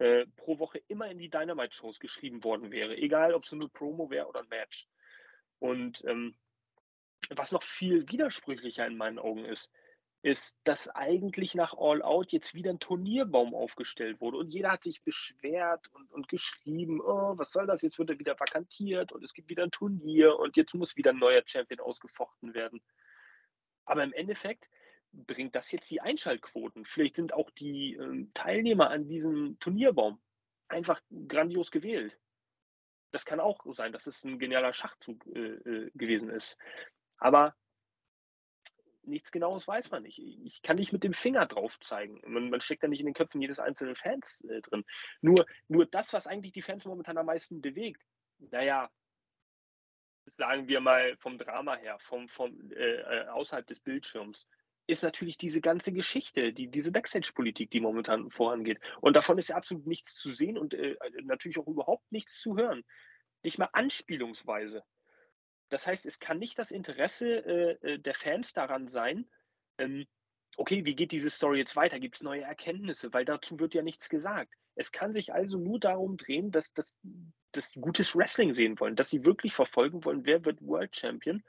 [0.00, 4.10] äh, pro Woche immer in die Dynamite-Shows geschrieben worden wäre, egal ob es eine Promo
[4.10, 4.88] wäre oder ein Match.
[5.58, 6.34] Und ähm,
[7.28, 9.70] was noch viel widersprüchlicher in meinen Augen ist,
[10.22, 14.84] ist, dass eigentlich nach All Out jetzt wieder ein Turnierbaum aufgestellt wurde und jeder hat
[14.84, 19.22] sich beschwert und, und geschrieben, oh, was soll das, jetzt wird er wieder vakantiert und
[19.22, 22.82] es gibt wieder ein Turnier und jetzt muss wieder ein neuer Champion ausgefochten werden.
[23.84, 24.70] Aber im Endeffekt
[25.12, 26.84] bringt das jetzt die Einschaltquoten?
[26.84, 30.20] Vielleicht sind auch die äh, Teilnehmer an diesem Turnierbaum
[30.68, 32.18] einfach grandios gewählt.
[33.10, 36.56] Das kann auch sein, dass es ein genialer Schachzug äh, äh, gewesen ist.
[37.18, 37.56] Aber
[39.02, 40.18] nichts Genaues weiß man nicht.
[40.18, 42.20] Ich kann nicht mit dem Finger drauf zeigen.
[42.26, 44.84] Man, man steckt da nicht in den Köpfen jedes einzelnen Fans äh, drin.
[45.20, 48.02] Nur, nur das, was eigentlich die Fans momentan am meisten bewegt,
[48.38, 48.90] naja,
[50.26, 54.46] sagen wir mal vom Drama her, vom, vom äh, äh außerhalb des Bildschirms,
[54.90, 58.80] ist natürlich diese ganze Geschichte, die, diese Backstage-Politik, die momentan vorangeht.
[59.00, 62.56] Und davon ist ja absolut nichts zu sehen und äh, natürlich auch überhaupt nichts zu
[62.56, 62.84] hören.
[63.42, 64.82] Nicht mal anspielungsweise.
[65.68, 69.30] Das heißt, es kann nicht das Interesse äh, äh der Fans daran sein,
[69.78, 70.06] ähm,
[70.56, 72.00] okay, wie geht diese Story jetzt weiter?
[72.00, 73.12] Gibt es neue Erkenntnisse?
[73.12, 74.52] Weil dazu wird ja nichts gesagt.
[74.74, 76.98] Es kann sich also nur darum drehen, dass, dass,
[77.52, 81.42] dass sie gutes Wrestling sehen wollen, dass sie wirklich verfolgen wollen, wer wird World Champion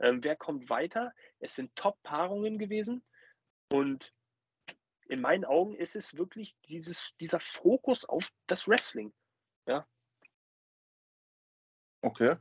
[0.00, 1.12] ähm, wer kommt weiter?
[1.38, 3.02] Es sind Top-Paarungen gewesen
[3.72, 4.14] und
[5.08, 9.12] in meinen Augen ist es wirklich dieses, dieser Fokus auf das Wrestling.
[9.66, 9.86] Ja.
[12.00, 12.36] Okay.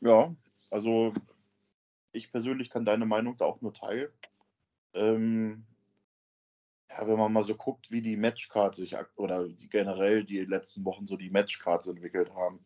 [0.00, 0.34] Ja,
[0.70, 1.12] also
[2.12, 4.10] ich persönlich kann deine Meinung da auch nur teilen.
[4.94, 5.66] Ähm,
[6.88, 10.84] ja, wenn man mal so guckt, wie die Matchcards sich oder die generell die letzten
[10.84, 12.64] Wochen so die Matchcards entwickelt haben,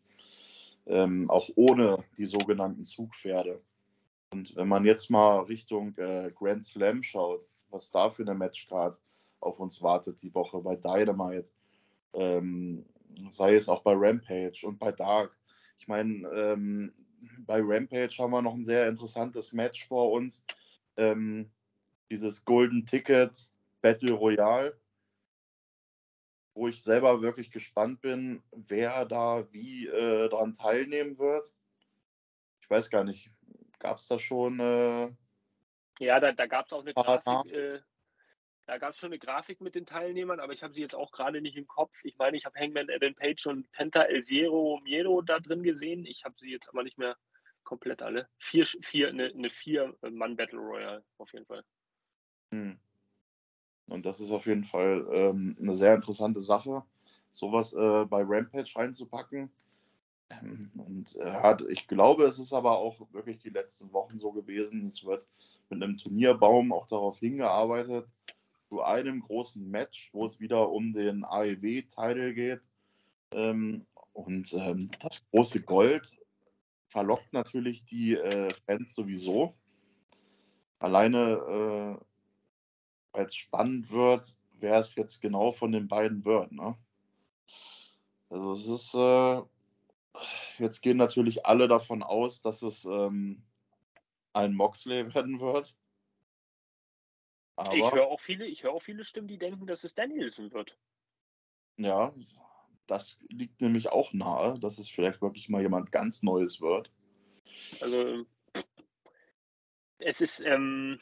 [0.89, 3.61] ähm, auch ohne die sogenannten Zugpferde.
[4.31, 8.99] Und wenn man jetzt mal Richtung äh, Grand Slam schaut, was da für eine Matchcard
[9.39, 11.51] auf uns wartet die Woche bei Dynamite,
[12.13, 12.85] ähm,
[13.31, 15.37] sei es auch bei Rampage und bei Dark.
[15.77, 16.91] Ich meine, ähm,
[17.45, 20.43] bei Rampage haben wir noch ein sehr interessantes Match vor uns.
[20.97, 21.49] Ähm,
[22.11, 23.49] dieses Golden Ticket
[23.81, 24.75] Battle Royale,
[26.59, 31.53] wo ich selber wirklich gespannt bin, wer da wie äh, daran teilnehmen wird.
[32.61, 33.31] Ich weiß gar nicht,
[33.79, 34.59] Gab es da schon?
[34.59, 35.09] Äh,
[35.99, 37.51] ja, da, da gab es auch eine Grafik.
[37.51, 37.79] Äh,
[38.65, 41.11] da gab es schon eine Grafik mit den Teilnehmern, aber ich habe sie jetzt auch
[41.11, 42.03] gerade nicht im Kopf.
[42.03, 46.05] Ich meine, ich habe Hangman Adam Page und Penta El Zero Miedo da drin gesehen.
[46.05, 47.17] Ich habe sie jetzt aber nicht mehr
[47.63, 48.29] komplett alle.
[48.37, 51.63] Vier, vier, eine, eine Vier-Mann-Battle Royale auf jeden Fall.
[52.51, 52.79] Hm.
[53.89, 56.83] Und das ist auf jeden Fall ähm, eine sehr interessante Sache,
[57.29, 59.49] sowas äh, bei Rampage reinzupacken.
[60.29, 64.87] Ähm, und äh, ich glaube, es ist aber auch wirklich die letzten Wochen so gewesen.
[64.87, 65.27] Es wird
[65.69, 68.07] mit einem Turnierbaum auch darauf hingearbeitet,
[68.69, 72.61] zu einem großen Match, wo es wieder um den AEW-Titel geht.
[73.31, 76.11] Ähm, und ähm, das große Gold
[76.87, 79.55] verlockt natürlich die äh, Fans sowieso.
[80.79, 82.05] Alleine, äh,
[83.11, 86.51] weil es spannend wird, wer es jetzt genau von den beiden wird.
[86.51, 86.75] Ne?
[88.29, 89.41] Also es ist äh,
[90.57, 93.43] Jetzt gehen natürlich alle davon aus, dass es ähm,
[94.33, 95.75] ein Moxley werden wird.
[97.55, 100.77] Aber ich höre auch viele, auch viele Stimmen, die denken, dass es Danielson wird.
[101.77, 102.13] Ja,
[102.87, 106.91] das liegt nämlich auch nahe, dass es vielleicht wirklich mal jemand ganz Neues wird.
[107.81, 108.25] Also
[109.99, 110.99] es ist, ähm,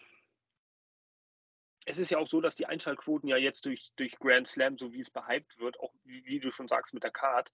[1.88, 4.92] es ist ja auch so, dass die Einschaltquoten ja jetzt durch, durch Grand Slam, so
[4.92, 7.54] wie es behypt wird, auch wie, wie du schon sagst mit der Card,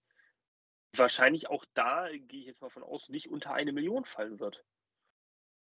[0.96, 4.64] wahrscheinlich auch da, gehe ich jetzt mal von aus, nicht unter eine Million fallen wird.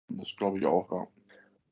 [0.08, 1.06] Das glaube ich auch, ja.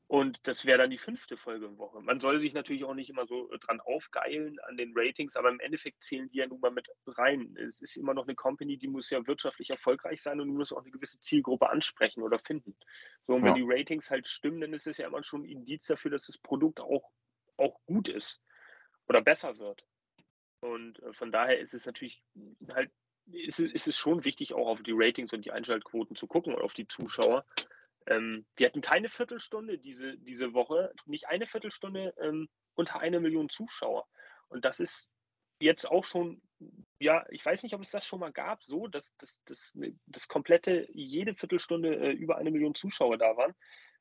[0.07, 1.99] Und das wäre dann die fünfte Folge in Woche.
[1.99, 5.59] Man soll sich natürlich auch nicht immer so dran aufgeilen an den Ratings, aber im
[5.59, 7.57] Endeffekt zählen die ja nun mal mit rein.
[7.57, 10.83] Es ist immer noch eine Company, die muss ja wirtschaftlich erfolgreich sein und muss auch
[10.83, 12.75] eine gewisse Zielgruppe ansprechen oder finden.
[13.25, 13.55] So, und wenn ja.
[13.55, 16.37] die Ratings halt stimmen, dann ist es ja immer schon ein Indiz dafür, dass das
[16.37, 17.09] Produkt auch,
[17.57, 18.39] auch gut ist
[19.07, 19.83] oder besser wird.
[20.59, 22.21] Und äh, von daher ist es natürlich
[22.71, 22.91] halt,
[23.31, 26.61] ist, ist es schon wichtig, auch auf die Ratings und die Einschaltquoten zu gucken und
[26.61, 27.43] auf die Zuschauer.
[28.07, 33.49] Ähm, die hatten keine Viertelstunde diese, diese Woche, nicht eine Viertelstunde ähm, unter eine Million
[33.49, 34.07] Zuschauer.
[34.47, 35.09] Und das ist
[35.59, 36.41] jetzt auch schon,
[36.99, 40.27] ja, ich weiß nicht, ob es das schon mal gab, so, dass, dass, dass das
[40.27, 43.55] komplette, jede Viertelstunde äh, über eine Million Zuschauer da waren.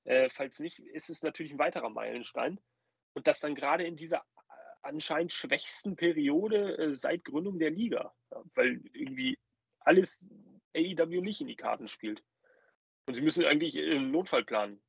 [0.04, 2.60] Äh, falls nicht, ist es natürlich ein weiterer Meilenstein.
[3.14, 4.22] Und das dann gerade in dieser äh,
[4.82, 8.12] anscheinend schwächsten Periode äh, seit Gründung der Liga,
[8.54, 9.38] weil irgendwie
[9.80, 10.28] alles
[10.76, 12.22] AEW nicht in die Karten spielt.
[13.06, 14.80] Und sie müssen eigentlich einen Notfallplan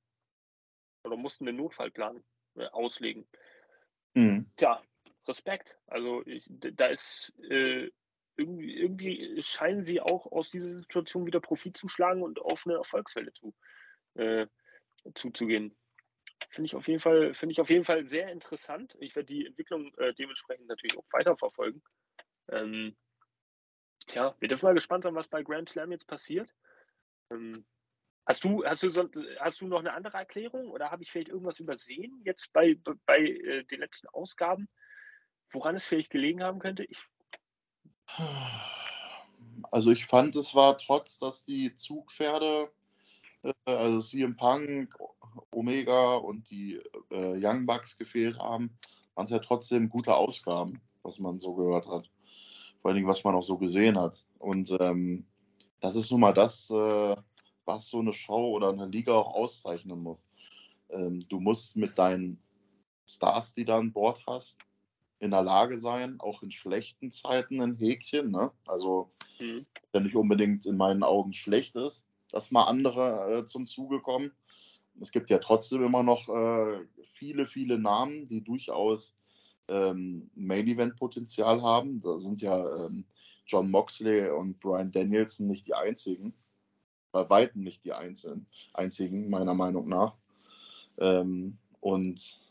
[1.04, 2.24] oder mussten den Notfallplan
[2.56, 3.28] äh, auslegen.
[4.14, 4.50] Mhm.
[4.58, 4.82] Tja,
[5.28, 5.78] Respekt.
[5.88, 7.92] Also ich, da ist äh,
[8.38, 12.76] irgendwie, irgendwie, scheinen sie auch aus dieser Situation wieder Profit zu schlagen und auf eine
[12.76, 13.54] Erfolgswelle zu,
[14.16, 14.48] äh,
[15.14, 15.76] zuzugehen.
[16.50, 18.96] Finde ich auf jeden Fall, finde ich auf jeden Fall sehr interessant.
[19.00, 21.82] Ich werde die Entwicklung äh, dementsprechend natürlich auch weiterverfolgen.
[22.50, 22.96] Ähm,
[24.06, 26.54] tja, wir dürfen mal gespannt sein, was bei Grand Slam jetzt passiert.
[27.32, 27.66] Ähm,
[28.26, 29.08] Hast du, hast, du so,
[29.40, 33.20] hast du noch eine andere Erklärung oder habe ich vielleicht irgendwas übersehen jetzt bei, bei
[33.20, 34.68] äh, den letzten Ausgaben,
[35.52, 36.86] woran es vielleicht gelegen haben könnte?
[36.86, 36.98] Ich
[39.72, 42.72] also ich fand, es war trotz, dass die Zugpferde,
[43.44, 44.96] äh, also CM Punk,
[45.52, 48.78] Omega und die äh, Young Bucks gefehlt haben,
[49.16, 52.10] waren es ja trotzdem gute Ausgaben, was man so gehört hat.
[52.82, 54.24] Vor allen Dingen, was man auch so gesehen hat.
[54.40, 55.26] Und ähm,
[55.80, 57.16] das ist nun mal das, äh,
[57.66, 60.26] was so eine Show oder eine Liga auch auszeichnen muss.
[60.90, 62.40] Ähm, du musst mit deinen
[63.08, 64.58] Stars, die du an Bord hast,
[65.20, 68.52] in der Lage sein, auch in schlechten Zeiten ein Häkchen, ne?
[68.68, 69.66] also mhm.
[69.94, 74.32] der nicht unbedingt in meinen Augen schlecht ist, dass mal andere äh, zum Zuge kommen.
[75.02, 79.16] Es gibt ja trotzdem immer noch äh, viele, viele Namen, die durchaus
[79.68, 82.02] ähm, Main-Event-Potenzial haben.
[82.02, 83.06] Da sind ja ähm,
[83.46, 86.34] John Moxley und Brian Danielson nicht die einzigen
[87.16, 90.16] bei weitem nicht die einzelnen, einzigen, meiner Meinung nach.
[90.98, 92.42] Ähm, und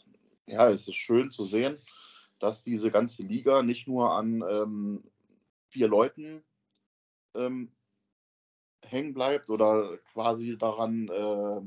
[0.46, 1.76] ja, es ist schön zu sehen,
[2.38, 5.04] dass diese ganze Liga nicht nur an ähm,
[5.68, 6.42] vier Leuten
[7.34, 7.72] ähm,
[8.82, 11.60] hängen bleibt oder quasi daran äh,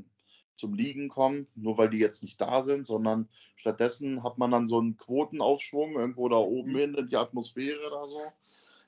[0.56, 4.66] zum Liegen kommt, nur weil die jetzt nicht da sind, sondern stattdessen hat man dann
[4.66, 6.78] so einen Quotenaufschwung irgendwo da oben mhm.
[6.78, 8.20] hin in die Atmosphäre oder so.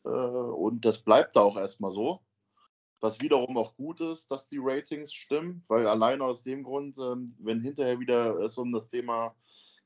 [0.04, 2.20] Äh, und das bleibt da auch erstmal so.
[3.00, 7.34] Was wiederum auch gut ist, dass die Ratings stimmen, weil alleine aus dem Grund, ähm,
[7.38, 9.34] wenn hinterher wieder es um das Thema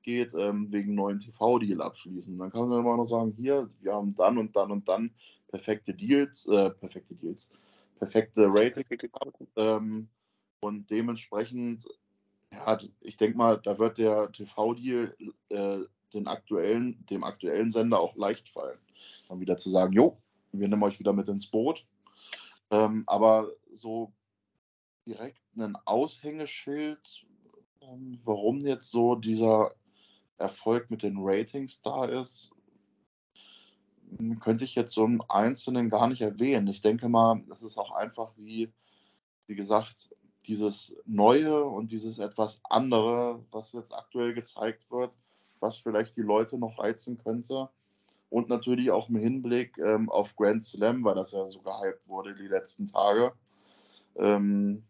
[0.02, 4.14] geht, ähm, wegen neuen TV-Deal abschließen, dann kann man immer noch sagen, hier, wir haben
[4.16, 5.14] dann und dann und dann
[5.48, 7.52] perfekte Deals, äh, perfekte Deals,
[7.98, 9.08] perfekte Ratings
[9.56, 10.08] ähm,
[10.60, 11.88] und dementsprechend,
[12.50, 15.16] ja, ich denke mal, da wird der TV-Deal
[15.50, 15.78] äh,
[16.12, 18.78] den aktuellen, dem aktuellen Sender auch leicht fallen.
[19.28, 20.16] Dann wieder zu sagen, jo,
[20.52, 21.84] wir nehmen euch wieder mit ins Boot
[22.70, 24.12] ähm, aber so
[25.06, 27.26] direkt ein Aushängeschild,
[27.82, 29.74] ähm, warum jetzt so dieser
[30.38, 32.52] Erfolg mit den Ratings da ist,
[34.16, 36.68] hm, könnte ich jetzt so im Einzelnen gar nicht erwähnen.
[36.68, 38.72] Ich denke mal, es ist auch einfach wie,
[39.46, 40.10] wie gesagt,
[40.46, 45.16] dieses Neue und dieses etwas andere, was jetzt aktuell gezeigt wird,
[45.60, 47.70] was vielleicht die Leute noch reizen könnte.
[48.34, 52.34] Und natürlich auch im Hinblick ähm, auf Grand Slam, weil das ja so gehypt wurde
[52.34, 53.32] die letzten Tage.
[54.16, 54.82] Ähm,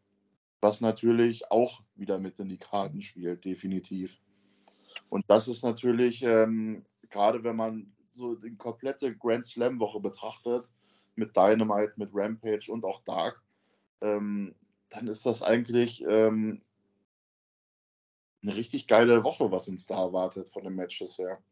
[0.62, 4.18] was natürlich auch wieder mit in die Karten spielt, definitiv.
[5.10, 10.70] Und das ist natürlich, ähm, gerade wenn man so die komplette Grand Slam-Woche betrachtet,
[11.14, 13.42] mit Dynamite, mit Rampage und auch Dark,
[14.00, 14.54] ähm,
[14.88, 16.62] dann ist das eigentlich ähm,
[18.42, 21.42] eine richtig geile Woche, was uns da erwartet von den Matches her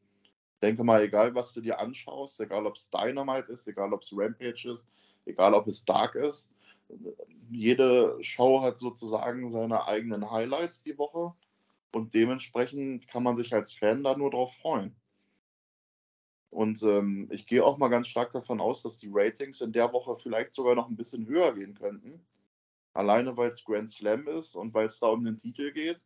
[0.63, 4.13] denke mal, egal was du dir anschaust, egal ob es Dynamite ist, egal ob es
[4.13, 4.87] Rampage ist,
[5.27, 6.51] egal ob es Dark ist,
[7.51, 11.35] jede Show hat sozusagen seine eigenen Highlights die Woche
[11.93, 14.95] und dementsprechend kann man sich als Fan da nur drauf freuen.
[16.51, 19.93] Und ähm, ich gehe auch mal ganz stark davon aus, dass die Ratings in der
[19.93, 22.21] Woche vielleicht sogar noch ein bisschen höher gehen könnten.
[22.93, 26.05] Alleine weil es Grand Slam ist und weil es da um den Titel geht.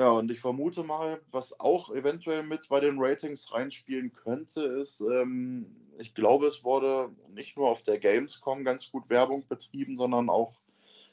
[0.00, 5.02] Ja, und ich vermute mal, was auch eventuell mit bei den Ratings reinspielen könnte, ist,
[5.02, 10.30] ähm, ich glaube, es wurde nicht nur auf der Gamescom ganz gut Werbung betrieben, sondern
[10.30, 10.58] auch,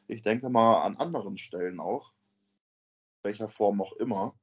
[0.07, 2.13] ich denke mal, an anderen Stellen auch.
[3.23, 4.33] Welcher Form auch immer.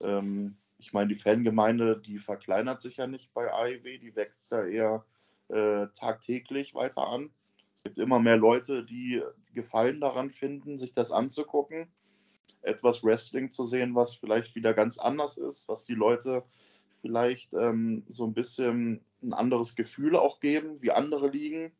[0.00, 4.64] Ähm, ich meine, die Fangemeinde, die verkleinert sich ja nicht bei AEW, die wächst ja
[4.64, 5.04] eher
[5.48, 7.32] äh, tagtäglich weiter an.
[7.74, 9.20] Es gibt immer mehr Leute, die
[9.52, 11.88] Gefallen daran finden, sich das anzugucken
[12.64, 16.44] etwas Wrestling zu sehen, was vielleicht wieder ganz anders ist, was die Leute
[17.00, 21.72] vielleicht ähm, so ein bisschen ein anderes Gefühl auch geben, wie andere liegen.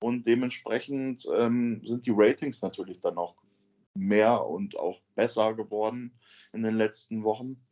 [0.00, 3.36] Und dementsprechend ähm, sind die Ratings natürlich dann auch
[3.94, 6.18] mehr und auch besser geworden
[6.52, 7.62] in den letzten Wochen.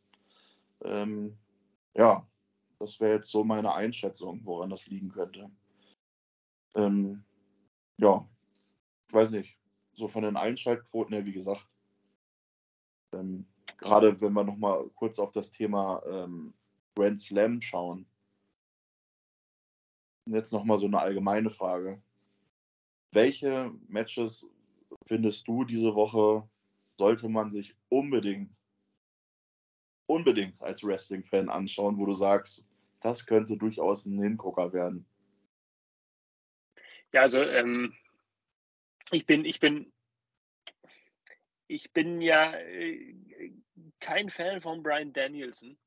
[0.83, 1.37] Ähm,
[1.95, 2.27] ja,
[2.79, 5.49] das wäre jetzt so meine Einschätzung, woran das liegen könnte.
[6.75, 7.23] Ähm,
[7.97, 8.27] ja,
[9.07, 9.57] ich weiß nicht.
[9.93, 11.67] So von den Einschaltquoten her, wie gesagt,
[13.13, 13.45] ähm,
[13.77, 16.53] gerade wenn wir nochmal kurz auf das Thema ähm,
[16.95, 18.05] Grand Slam schauen.
[20.25, 22.01] Jetzt nochmal so eine allgemeine Frage.
[23.11, 24.45] Welche Matches
[25.07, 26.47] findest du diese Woche
[26.97, 28.61] sollte man sich unbedingt,
[30.05, 32.67] unbedingt als Wrestling-Fan anschauen, wo du sagst,
[32.99, 35.05] das könnte durchaus ein Hingucker werden?
[37.13, 37.95] Ja, also ähm,
[39.11, 39.91] ich bin, ich bin
[41.69, 43.15] ich bin ja äh,
[43.99, 45.77] kein Fan von Brian Danielson.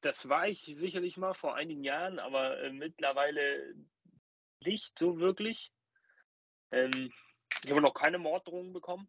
[0.00, 3.74] Das war ich sicherlich mal vor einigen Jahren, aber äh, mittlerweile
[4.64, 5.70] nicht so wirklich.
[6.72, 7.12] Ähm,
[7.64, 9.08] ich habe noch keine Morddrohungen bekommen,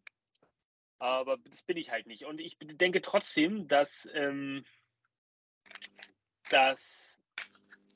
[0.98, 2.24] aber das bin ich halt nicht.
[2.26, 4.64] Und ich denke trotzdem, dass, ähm,
[6.48, 7.20] dass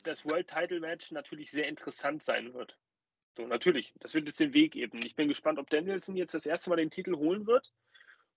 [0.02, 2.76] das World Title Match natürlich sehr interessant sein wird.
[3.36, 5.04] So, natürlich, das wird jetzt den Weg eben.
[5.04, 7.72] Ich bin gespannt, ob Danielson jetzt das erste Mal den Titel holen wird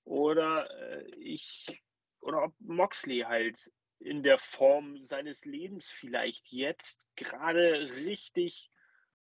[0.05, 1.83] oder äh, ich
[2.19, 8.71] oder ob Moxley halt in der Form seines Lebens vielleicht jetzt gerade richtig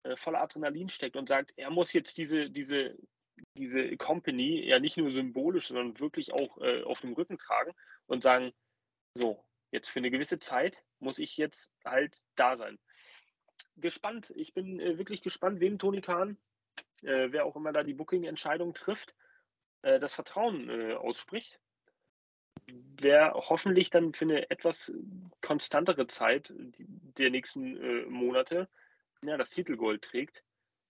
[0.04, 2.98] äh, voller Adrenalin steckt und sagt, er muss jetzt diese, diese,
[3.56, 7.74] diese Company ja nicht nur symbolisch, sondern wirklich auch äh, auf dem Rücken tragen
[8.06, 8.54] und sagen,
[9.14, 12.80] so, jetzt für eine gewisse Zeit muss ich jetzt halt da sein
[13.78, 14.32] gespannt.
[14.36, 16.38] Ich bin äh, wirklich gespannt, wem Toni Kahn,
[17.04, 19.16] äh, wer auch immer da die Booking-Entscheidung trifft,
[19.82, 21.60] äh, das Vertrauen äh, ausspricht.
[22.66, 24.92] Wer hoffentlich dann für eine etwas
[25.42, 28.68] konstantere Zeit der nächsten äh, Monate
[29.24, 30.44] ja, das Titelgold trägt.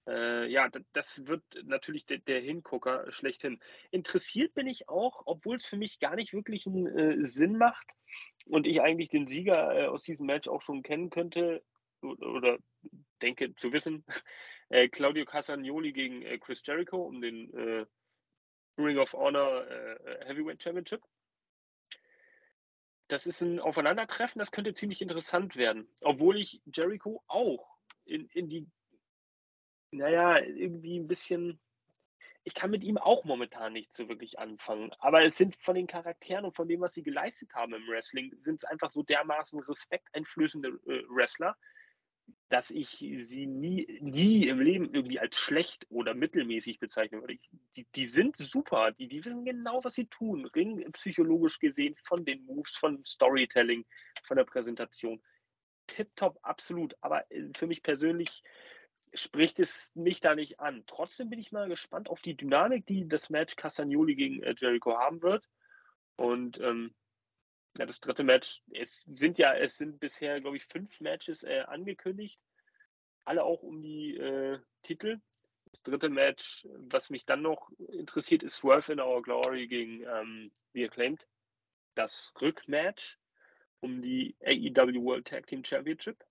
[0.07, 3.59] Äh, ja, das wird natürlich der, der, Hingucker schlechthin.
[3.91, 7.93] Interessiert bin ich auch, obwohl es für mich gar nicht wirklich einen Sinn macht
[8.45, 11.61] und ich eigentlich den Sieger aus diesem Match auch schon kennen könnte,
[12.01, 12.57] oder
[13.21, 14.05] denke zu wissen,
[14.69, 17.85] äh, Claudio Casagnoli gegen äh, Chris Jericho um den äh,
[18.77, 21.01] Ring of Honor äh, Heavyweight Championship.
[23.07, 25.87] Das ist ein Aufeinandertreffen, das könnte ziemlich interessant werden.
[26.01, 28.67] Obwohl ich Jericho auch in, in die,
[29.91, 31.59] naja, irgendwie ein bisschen,
[32.43, 34.91] ich kann mit ihm auch momentan nicht so wirklich anfangen.
[34.99, 38.35] Aber es sind von den Charakteren und von dem, was sie geleistet haben im Wrestling,
[38.39, 41.57] sind es einfach so dermaßen respekteinflößende äh, Wrestler,
[42.49, 47.37] dass ich sie nie, nie im Leben irgendwie als schlecht oder mittelmäßig bezeichnen würde.
[47.75, 50.45] Die, die sind super, die, die wissen genau, was sie tun.
[50.45, 53.85] Ring psychologisch gesehen, von den Moves, von Storytelling,
[54.23, 55.21] von der Präsentation.
[55.87, 56.95] Tipptopp, absolut.
[57.01, 58.43] Aber äh, für mich persönlich
[59.13, 60.83] spricht es mich da nicht an.
[60.87, 64.97] Trotzdem bin ich mal gespannt auf die Dynamik, die das Match Castagnoli gegen äh, Jericho
[64.97, 65.45] haben wird.
[66.15, 66.93] Und ähm,
[67.77, 71.63] ja, das dritte Match, es sind ja, es sind bisher, glaube ich, fünf Matches äh,
[71.67, 72.39] angekündigt.
[73.25, 75.19] Alle auch um die äh, Titel.
[75.71, 80.51] Das dritte Match, was mich dann noch interessiert, ist Swerve in Our Glory gegen ähm,
[80.73, 81.27] The Acclaimed.
[81.93, 83.17] Das Rückmatch
[83.79, 86.23] um die AEW World Tag Team Championship.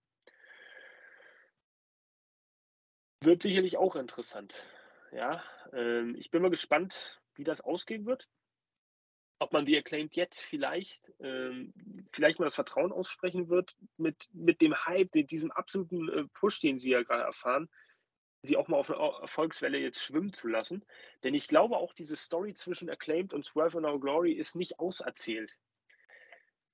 [3.22, 4.64] Wird sicherlich auch interessant.
[5.12, 8.28] Ja, ähm, ich bin mal gespannt, wie das ausgehen wird
[9.38, 11.74] ob man die Acclaimed jetzt vielleicht, ähm,
[12.12, 16.60] vielleicht mal das Vertrauen aussprechen wird mit, mit dem Hype, mit diesem absoluten äh, Push,
[16.60, 17.68] den sie ja gerade erfahren,
[18.42, 20.84] sie auch mal auf eine Erfolgswelle jetzt schwimmen zu lassen.
[21.22, 24.78] Denn ich glaube auch, diese Story zwischen Acclaimed und Swerve in Our Glory ist nicht
[24.78, 25.58] auserzählt.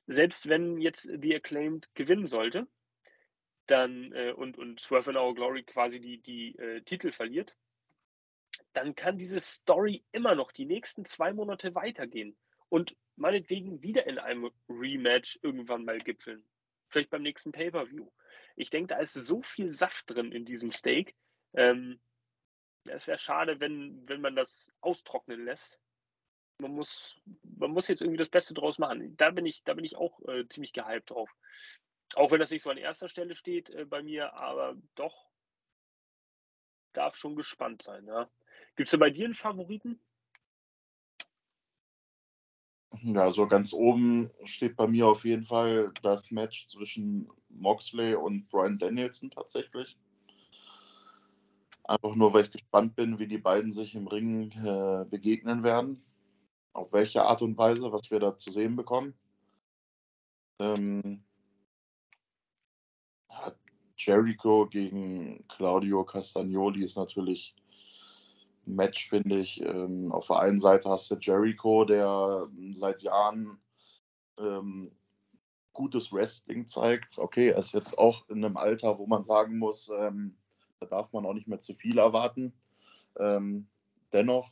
[0.06, 2.68] Selbst wenn jetzt die Acclaimed gewinnen sollte,
[3.66, 7.56] dann äh, und, und Swerve in Our Glory quasi die, die äh, Titel verliert,
[8.72, 12.36] dann kann diese Story immer noch die nächsten zwei Monate weitergehen
[12.72, 16.42] und meinetwegen wieder in einem Rematch irgendwann mal gipfeln.
[16.88, 18.10] Vielleicht beim nächsten Pay-Per-View.
[18.56, 21.14] Ich denke, da ist so viel Saft drin in diesem Steak.
[21.52, 22.00] Ähm,
[22.88, 25.78] es wäre schade, wenn, wenn man das austrocknen lässt.
[26.56, 29.18] Man muss, man muss jetzt irgendwie das Beste draus machen.
[29.18, 31.30] Da bin ich, da bin ich auch äh, ziemlich gehypt drauf.
[32.14, 35.30] Auch wenn das nicht so an erster Stelle steht äh, bei mir, aber doch
[36.94, 38.06] darf schon gespannt sein.
[38.06, 38.30] Ja.
[38.76, 40.00] Gibt es da bei dir einen Favoriten?
[43.00, 48.48] Ja, so ganz oben steht bei mir auf jeden Fall das Match zwischen Moxley und
[48.50, 49.96] Brian Danielson tatsächlich.
[51.84, 56.02] Einfach nur, weil ich gespannt bin, wie die beiden sich im Ring äh, begegnen werden.
[56.74, 59.14] Auf welche Art und Weise, was wir da zu sehen bekommen.
[60.58, 61.24] Ähm,
[63.96, 67.54] Jericho gegen Claudio Castagnoli ist natürlich
[68.64, 69.60] Match, finde ich.
[69.60, 73.58] Ähm, auf der einen Seite hast du Jericho, der seit Jahren
[74.38, 74.92] ähm,
[75.72, 77.18] gutes Wrestling zeigt.
[77.18, 80.36] Okay, er ist jetzt auch in einem Alter, wo man sagen muss, ähm,
[80.80, 82.52] da darf man auch nicht mehr zu viel erwarten.
[83.18, 83.68] Ähm,
[84.12, 84.50] dennoch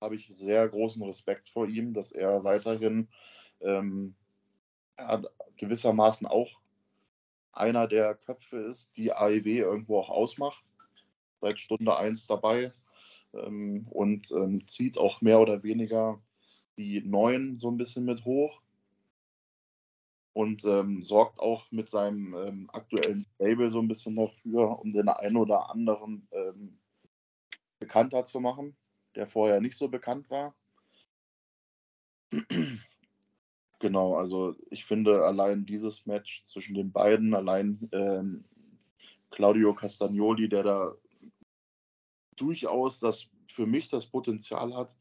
[0.00, 3.08] habe ich sehr großen Respekt vor ihm, dass er weiterhin
[3.60, 4.14] ähm,
[4.98, 5.22] ja,
[5.56, 6.60] gewissermaßen auch
[7.52, 10.64] einer der Köpfe ist, die AEW irgendwo auch ausmacht.
[11.40, 12.72] Seit Stunde 1 dabei
[13.44, 16.20] ähm, und ähm, zieht auch mehr oder weniger
[16.76, 18.60] die Neuen so ein bisschen mit hoch
[20.32, 25.08] und ähm, sorgt auch mit seinem ähm, aktuellen Stable so ein bisschen dafür, um den
[25.08, 26.78] einen oder anderen ähm,
[27.78, 28.76] bekannter zu machen,
[29.14, 30.54] der vorher nicht so bekannt war.
[33.78, 38.44] genau, also ich finde allein dieses Match zwischen den beiden, allein ähm,
[39.30, 40.94] Claudio Castagnoli, der da
[42.36, 44.96] durchaus das für mich das Potenzial hat,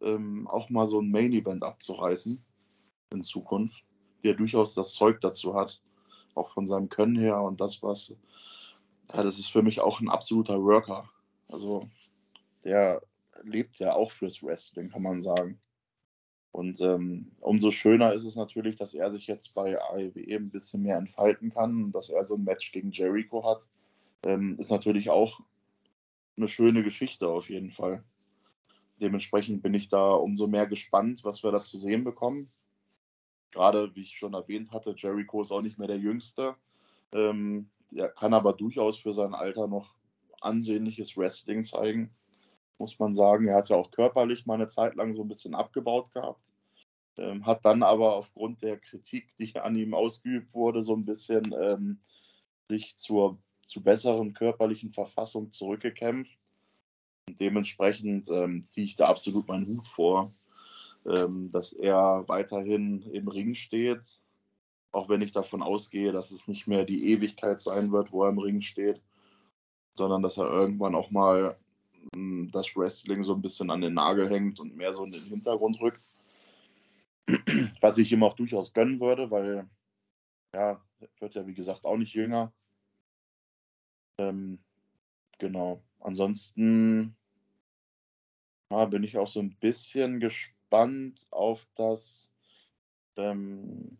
[0.00, 2.42] ähm, auch mal so ein Main Event abzureißen
[3.12, 3.86] in Zukunft
[4.26, 5.80] der durchaus das Zeug dazu hat,
[6.34, 8.16] auch von seinem Können her und das, was,
[9.12, 11.08] ja, das ist für mich auch ein absoluter Worker.
[11.48, 11.88] Also
[12.64, 13.02] der
[13.42, 15.60] lebt ja auch fürs Wrestling, kann man sagen.
[16.50, 20.82] Und ähm, umso schöner ist es natürlich, dass er sich jetzt bei AEW ein bisschen
[20.82, 23.68] mehr entfalten kann, dass er so ein Match gegen Jericho hat.
[24.24, 25.40] Ähm, ist natürlich auch
[26.36, 28.04] eine schöne Geschichte auf jeden Fall.
[29.00, 32.50] Dementsprechend bin ich da umso mehr gespannt, was wir da zu sehen bekommen.
[33.52, 36.56] Gerade, wie ich schon erwähnt hatte, Jericho ist auch nicht mehr der Jüngste.
[37.12, 39.94] Ähm, er kann aber durchaus für sein Alter noch
[40.40, 42.10] ansehnliches Wrestling zeigen,
[42.78, 43.48] muss man sagen.
[43.48, 46.52] Er hat ja auch körperlich mal eine Zeit lang so ein bisschen abgebaut gehabt.
[47.18, 51.54] Ähm, hat dann aber aufgrund der Kritik, die an ihm ausgeübt wurde, so ein bisschen
[51.58, 51.98] ähm,
[52.68, 56.38] sich zur zu besseren körperlichen Verfassung zurückgekämpft.
[57.28, 60.32] Und dementsprechend ähm, ziehe ich da absolut meinen Hut vor
[61.06, 64.20] ähm, dass er weiterhin im Ring steht,
[64.92, 68.30] auch wenn ich davon ausgehe, dass es nicht mehr die Ewigkeit sein wird, wo er
[68.30, 69.00] im Ring steht,
[69.94, 71.56] sondern dass er irgendwann auch mal
[72.14, 75.22] ähm, das Wrestling so ein bisschen an den Nagel hängt und mehr so in den
[75.22, 76.10] Hintergrund rückt.
[77.80, 79.68] Was ich ihm auch durchaus gönnen würde, weil
[80.54, 80.80] ja,
[81.18, 82.52] wird ja wie gesagt auch nicht jünger.
[84.18, 84.58] Ähm,
[85.38, 85.82] genau.
[86.00, 87.16] Ansonsten
[88.70, 92.32] ja, bin ich auch so ein bisschen gespannt auf das
[93.16, 93.98] ähm,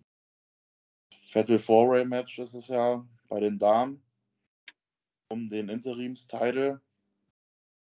[1.31, 4.03] Fatal Four-Way Match ist es ja bei den Damen
[5.29, 6.81] um den Interimstitel.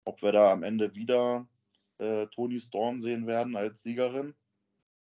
[0.05, 1.47] Ob wir da am Ende wieder
[1.99, 4.35] äh, Tony Storm sehen werden als Siegerin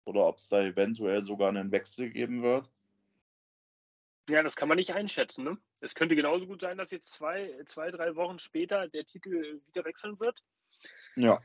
[0.05, 2.71] oder ob es da eventuell sogar einen Wechsel geben wird.
[4.29, 5.43] Ja, das kann man nicht einschätzen.
[5.43, 5.57] Ne?
[5.81, 9.85] Es könnte genauso gut sein, dass jetzt zwei, zwei, drei Wochen später der Titel wieder
[9.85, 10.43] wechseln wird.
[11.15, 11.39] Ja.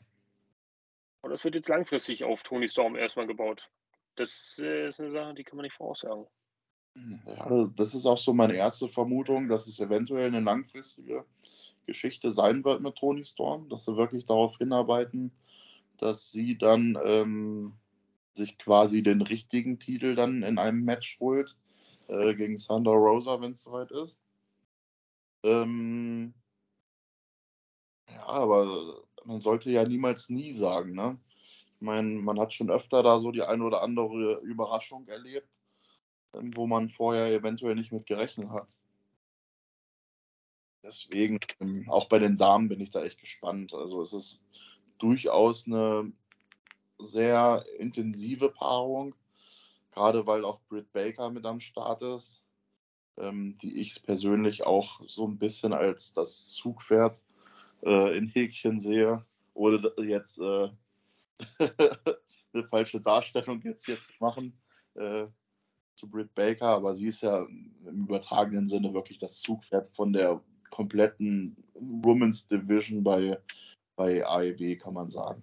[1.22, 3.70] Und das wird jetzt langfristig auf Tony Storm erstmal gebaut.
[4.16, 6.26] Das äh, ist eine Sache, die kann man nicht voraussagen.
[7.26, 11.24] Ja, das ist auch so meine erste Vermutung, dass es eventuell eine langfristige
[11.86, 15.32] Geschichte sein wird mit Tony Storm, dass sie wirklich darauf hinarbeiten,
[15.98, 17.74] dass sie dann ähm,
[18.34, 21.56] sich quasi den richtigen Titel dann in einem Match holt
[22.08, 24.20] äh, gegen Thunder Rosa, wenn es soweit ist.
[25.44, 26.32] Ähm,
[28.08, 30.92] ja, aber man sollte ja niemals nie sagen.
[30.92, 31.18] Ne?
[31.76, 35.60] Ich meine, man hat schon öfter da so die eine oder andere Überraschung erlebt,
[36.32, 38.68] ähm, wo man vorher eventuell nicht mit gerechnet hat.
[40.82, 43.74] Deswegen, ähm, auch bei den Damen bin ich da echt gespannt.
[43.74, 44.44] Also es ist
[44.98, 46.10] durchaus eine
[46.98, 49.14] sehr intensive Paarung,
[49.92, 52.43] gerade weil auch Britt Baker mit am Start ist,
[53.18, 57.22] ähm, die ich persönlich auch so ein bisschen als das Zugpferd
[57.82, 60.68] äh, in Häkchen sehe, ohne jetzt äh,
[62.52, 64.58] eine falsche Darstellung jetzt hier zu machen.
[64.94, 65.26] Äh,
[65.96, 67.46] zu Britt Baker, aber sie ist ja
[67.86, 73.38] im übertragenen Sinne wirklich das Zugpferd von der kompletten Women's Division bei,
[73.96, 75.42] bei AEW, kann man sagen.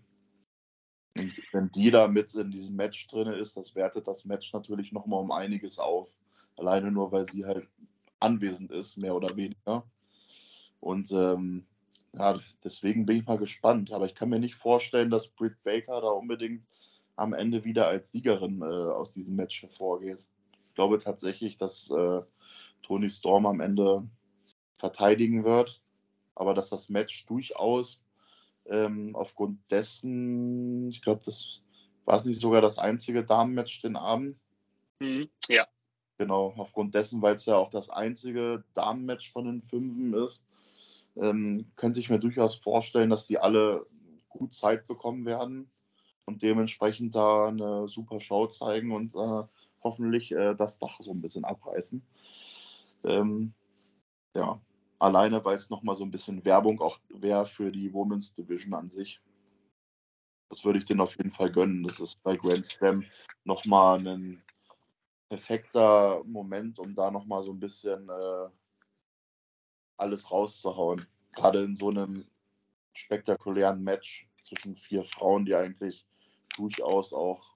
[1.17, 4.91] Und wenn die da mit in diesem Match drin ist, das wertet das Match natürlich
[4.91, 6.17] nochmal um einiges auf.
[6.61, 7.67] Alleine nur, weil sie halt
[8.19, 9.83] anwesend ist, mehr oder weniger.
[10.79, 11.65] Und ähm,
[12.13, 13.91] ja, deswegen bin ich mal gespannt.
[13.91, 16.67] Aber ich kann mir nicht vorstellen, dass Britt Baker da unbedingt
[17.15, 20.27] am Ende wieder als Siegerin äh, aus diesem Match hervorgeht.
[20.69, 22.21] Ich glaube tatsächlich, dass äh,
[22.83, 24.07] Tony Storm am Ende
[24.77, 25.81] verteidigen wird,
[26.35, 28.05] aber dass das Match durchaus
[28.65, 31.61] ähm, aufgrund dessen, ich glaube, das
[32.05, 34.35] war es nicht sogar das einzige Damenmatch den Abend.
[34.99, 35.67] Mhm, ja.
[36.21, 40.45] Genau, aufgrund dessen, weil es ja auch das einzige Damenmatch von den Fünfen ist,
[41.15, 43.87] ähm, könnte ich mir durchaus vorstellen, dass die alle
[44.29, 45.71] gut Zeit bekommen werden
[46.25, 49.47] und dementsprechend da eine super Show zeigen und äh,
[49.83, 52.03] hoffentlich äh, das Dach so ein bisschen abreißen.
[53.03, 53.53] Ähm,
[54.35, 54.61] ja,
[54.99, 58.89] alleine, weil es nochmal so ein bisschen Werbung auch wäre für die Women's Division an
[58.89, 59.19] sich.
[60.49, 61.81] Das würde ich denen auf jeden Fall gönnen.
[61.81, 63.05] Das ist bei Grand Slam
[63.43, 64.43] nochmal ein
[65.31, 68.49] perfekter Moment, um da nochmal so ein bisschen äh,
[69.95, 71.07] alles rauszuhauen.
[71.31, 72.29] Gerade in so einem
[72.91, 76.05] spektakulären Match zwischen vier Frauen, die eigentlich
[76.57, 77.55] durchaus auch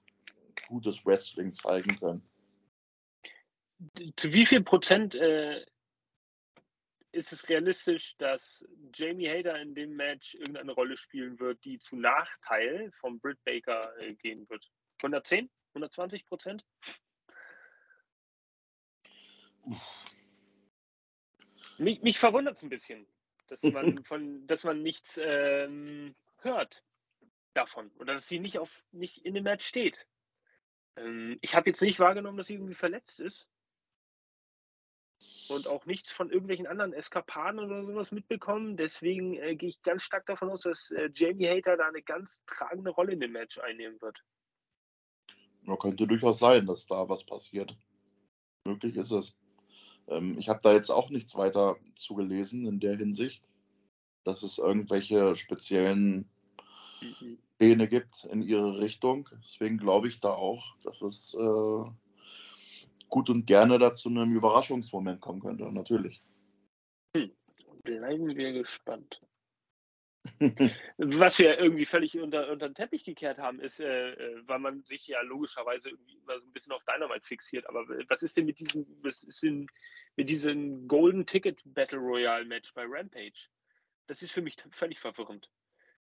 [0.68, 2.26] gutes Wrestling zeigen können.
[4.16, 5.62] Zu wie viel Prozent äh,
[7.12, 8.64] ist es realistisch, dass
[8.94, 13.92] Jamie Hader in dem Match irgendeine Rolle spielen wird, die zu Nachteil von Britt Baker
[13.98, 14.66] äh, gehen wird?
[15.02, 15.50] 110?
[15.74, 16.64] 120 Prozent?
[21.78, 23.06] Mich, mich verwundert es ein bisschen,
[23.48, 26.84] dass man, von, dass man nichts ähm, hört
[27.54, 30.06] davon oder dass sie nicht, auf, nicht in dem Match steht.
[30.96, 33.48] Ähm, ich habe jetzt nicht wahrgenommen, dass sie irgendwie verletzt ist
[35.48, 38.76] und auch nichts von irgendwelchen anderen Eskapaden oder sowas mitbekommen.
[38.76, 42.44] Deswegen äh, gehe ich ganz stark davon aus, dass äh, Jamie Hater da eine ganz
[42.46, 44.22] tragende Rolle in dem Match einnehmen wird.
[45.62, 47.76] Ja, könnte durchaus sein, dass da was passiert.
[48.64, 49.38] Möglich ist es.
[50.08, 53.48] Ähm, ich habe da jetzt auch nichts weiter zugelesen in der Hinsicht,
[54.24, 56.28] dass es irgendwelche speziellen
[57.00, 57.38] mhm.
[57.58, 59.28] Pläne gibt in ihre Richtung.
[59.42, 61.90] Deswegen glaube ich da auch, dass es äh,
[63.08, 66.22] gut und gerne dazu einem Überraschungsmoment kommen könnte, natürlich.
[67.16, 67.30] Hm.
[67.82, 69.20] Bleiben wir gespannt.
[70.98, 74.82] Was wir irgendwie völlig unter, unter den Teppich gekehrt haben, ist, äh, äh, weil man
[74.84, 77.68] sich ja logischerweise irgendwie immer so ein bisschen auf Dynamite fixiert.
[77.68, 79.66] Aber was ist denn mit diesem, was ist denn
[80.16, 83.48] mit diesem Golden Ticket Battle Royale Match bei Rampage?
[84.06, 85.50] Das ist für mich völlig verwirrend.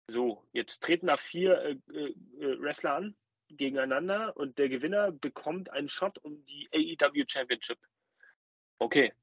[0.08, 3.16] So, jetzt treten da vier äh, äh, äh Wrestler an
[3.50, 7.80] gegeneinander und der Gewinner bekommt einen Shot um die AEW Championship.
[8.80, 9.14] Okay,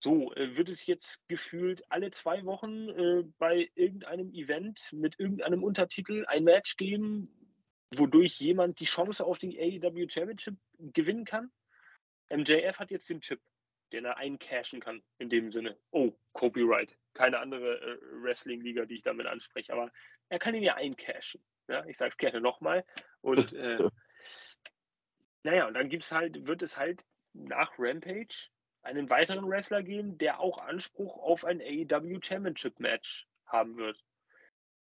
[0.00, 5.64] so, äh, wird es jetzt gefühlt alle zwei Wochen äh, bei irgendeinem Event mit irgendeinem
[5.64, 7.28] Untertitel ein Match geben,
[7.96, 11.50] wodurch jemand die Chance auf die AEW Championship gewinnen kann?
[12.30, 13.40] MJF hat jetzt den Chip,
[13.92, 15.76] den er eincashen kann, in dem Sinne.
[15.90, 16.96] Oh, Copyright.
[17.14, 19.90] Keine andere äh, Wrestling-Liga, die ich damit anspreche, aber
[20.28, 21.42] er kann ihn ja eincashen.
[21.68, 22.84] Ja, ich sage es gerne nochmal.
[23.20, 23.88] Und äh,
[25.42, 28.48] naja, und dann gibt's halt, wird es halt nach Rampage
[28.88, 34.02] einen weiteren Wrestler geben, der auch Anspruch auf ein AEW Championship Match haben wird.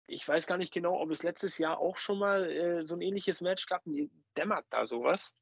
[0.05, 3.01] Ich weiß gar nicht genau, ob es letztes Jahr auch schon mal äh, so ein
[3.01, 3.85] ähnliches Match gab.
[3.85, 5.35] Mir dämmert da sowas.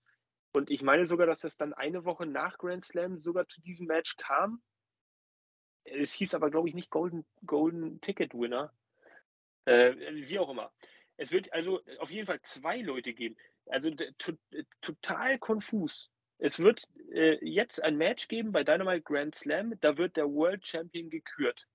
[0.53, 3.88] Und ich meine sogar, dass es dann eine Woche nach Grand Slam sogar zu diesem
[3.88, 4.64] Match kam.
[5.84, 8.74] Es hieß aber, glaube ich, nicht Golden, Golden Ticket Winner.
[9.66, 10.72] Äh, wie auch immer.
[11.18, 13.36] Es wird also auf jeden Fall zwei Leute geben.
[13.68, 13.91] Also
[14.82, 16.10] total konfus.
[16.38, 20.65] Es wird äh, jetzt ein Match geben bei Dynamite Grand Slam, da wird der World
[20.65, 21.67] Champion gekürt.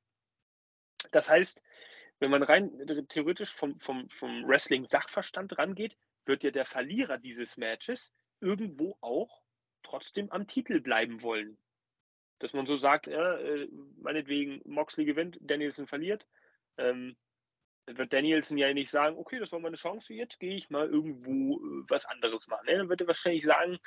[1.13, 1.63] Das heißt,
[2.19, 2.71] wenn man rein
[3.09, 5.97] theoretisch vom, vom, vom Wrestling-Sachverstand rangeht,
[6.27, 9.43] wird ja der Verlierer dieses Matches irgendwo auch
[9.83, 11.57] trotzdem am Titel bleiben wollen.
[12.39, 16.27] Dass man so sagt, äh, meinetwegen Moxley gewinnt, Danielson verliert.
[16.77, 17.17] Ähm,
[17.87, 20.89] dann wird Danielson ja nicht sagen, okay, das war meine Chance, jetzt gehe ich mal
[20.89, 22.69] irgendwo äh, was anderes machen.
[22.69, 23.79] Ja, dann wird er wahrscheinlich sagen,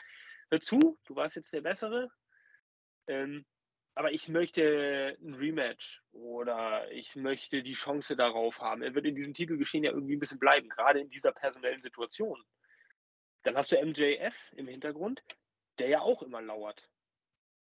[0.54, 2.10] hör zu, du warst jetzt der Bessere,
[3.08, 3.44] ähm,
[3.96, 8.84] aber ich möchte ein Rematch oder ich möchte die Chance darauf haben.
[8.84, 12.42] Er wird in diesem Titelgeschehen ja irgendwie ein bisschen bleiben, gerade in dieser personellen Situation.
[13.44, 15.24] Dann hast du MJF im Hintergrund,
[15.80, 16.90] der ja auch immer lauert.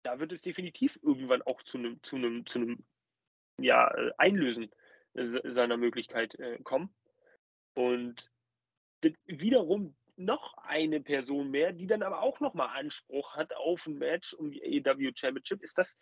[0.03, 2.85] Da wird es definitiv irgendwann auch zu einem, zu einem, zu einem
[3.57, 4.69] ja, äh, Einlösen
[5.13, 6.93] seiner Möglichkeit äh, kommen.
[7.73, 8.31] Und
[9.25, 9.95] wiederum
[10.25, 14.51] noch eine Person mehr, die dann aber auch nochmal Anspruch hat auf ein Match um
[14.51, 15.61] die AEW Championship.
[15.63, 15.97] Ist das,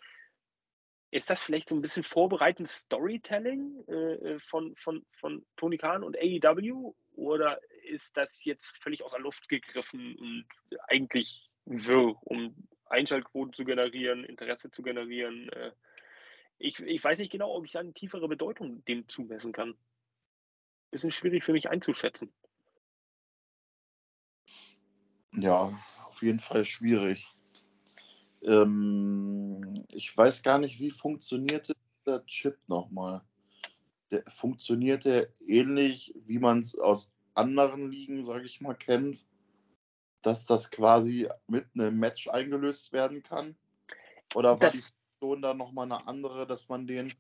[1.12, 6.18] ist das vielleicht so ein bisschen vorbereitendes Storytelling äh, von, von, von Tony Khan und
[6.18, 6.94] AEW?
[7.14, 10.46] Oder ist das jetzt völlig aus der Luft gegriffen und
[10.88, 15.50] eigentlich wirr, um Einschaltquoten zu generieren, Interesse zu generieren?
[15.50, 15.72] Äh,
[16.60, 19.76] ich, ich weiß nicht genau, ob ich da eine tiefere Bedeutung dem zumessen kann.
[20.92, 22.34] Bisschen schwierig für mich einzuschätzen.
[25.42, 25.72] Ja,
[26.08, 27.28] auf jeden Fall schwierig.
[28.42, 31.74] Ähm, ich weiß gar nicht, wie funktionierte
[32.06, 33.22] der Chip nochmal.
[34.12, 39.26] Der funktionierte ähnlich, wie man es aus anderen Ligen, sage ich mal, kennt,
[40.22, 43.56] dass das quasi mit einem Match eingelöst werden kann?
[44.36, 47.14] Oder war das, die Funktion da nochmal eine andere, dass man den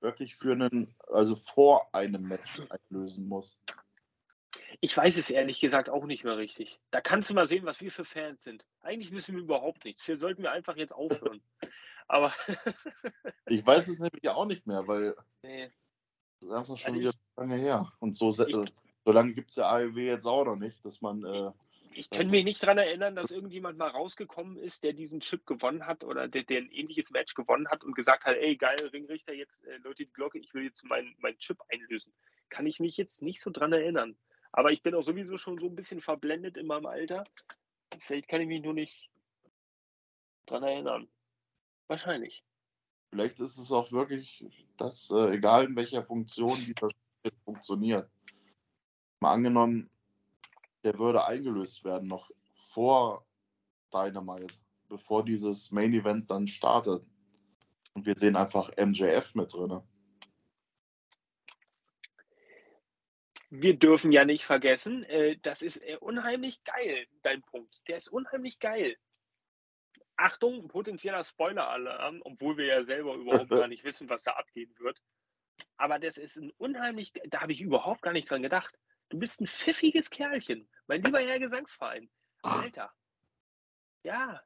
[0.00, 3.58] wirklich für einen, also vor einem Match einlösen muss?
[4.80, 6.80] Ich weiß es ehrlich gesagt auch nicht mehr richtig.
[6.90, 8.66] Da kannst du mal sehen, was wir für Fans sind.
[8.80, 10.06] Eigentlich wissen wir überhaupt nichts.
[10.06, 11.42] Wir sollten wir einfach jetzt aufhören.
[12.08, 12.32] Aber.
[13.46, 15.14] ich weiß es nämlich auch nicht mehr, weil.
[15.42, 15.70] Nee.
[16.40, 17.92] Das ist einfach schon also wieder ich, lange her.
[18.00, 18.36] Und so, ich,
[19.04, 21.24] so lange gibt es der AEW jetzt auch noch nicht, dass man.
[21.24, 21.52] Äh,
[21.94, 25.86] ich kann mich nicht daran erinnern, dass irgendjemand mal rausgekommen ist, der diesen Chip gewonnen
[25.86, 29.34] hat oder der, der ein ähnliches Match gewonnen hat und gesagt hat, ey, geil, Ringrichter,
[29.34, 32.12] jetzt äh, Leute die Glocke, ich will jetzt meinen mein Chip einlösen.
[32.48, 34.16] Kann ich mich jetzt nicht so dran erinnern.
[34.52, 37.24] Aber ich bin auch sowieso schon so ein bisschen verblendet in meinem Alter.
[38.00, 39.10] Vielleicht kann ich mich nur nicht
[40.46, 41.08] dran erinnern.
[41.88, 42.44] Wahrscheinlich.
[43.10, 44.44] Vielleicht ist es auch wirklich,
[44.76, 48.10] dass äh, egal in welcher Funktion dieser Schritt funktioniert.
[49.20, 49.90] Mal angenommen,
[50.84, 53.24] der würde eingelöst werden noch vor
[53.92, 54.54] Dynamite,
[54.88, 57.04] bevor dieses Main Event dann startet.
[57.94, 59.82] Und wir sehen einfach MJF mit drin.
[63.54, 67.86] Wir dürfen ja nicht vergessen, äh, das ist äh, unheimlich geil, dein Punkt.
[67.86, 68.96] Der ist unheimlich geil.
[70.16, 75.02] Achtung, potenzieller Spoiler-Alarm, obwohl wir ja selber überhaupt gar nicht wissen, was da abgehen wird.
[75.76, 78.78] Aber das ist ein unheimlich, da habe ich überhaupt gar nicht dran gedacht.
[79.10, 82.08] Du bist ein pfiffiges Kerlchen, mein lieber Herr Gesangsverein.
[82.40, 82.90] Alter.
[84.02, 84.42] Ja.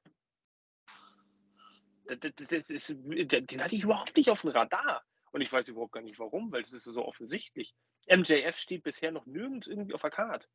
[2.07, 5.05] Das, das, das ist, den hatte ich überhaupt nicht auf dem Radar.
[5.37, 7.75] Und ich weiß überhaupt gar nicht warum, weil das ist so offensichtlich.
[8.09, 10.49] MJF steht bisher noch nirgends irgendwie auf der Karte.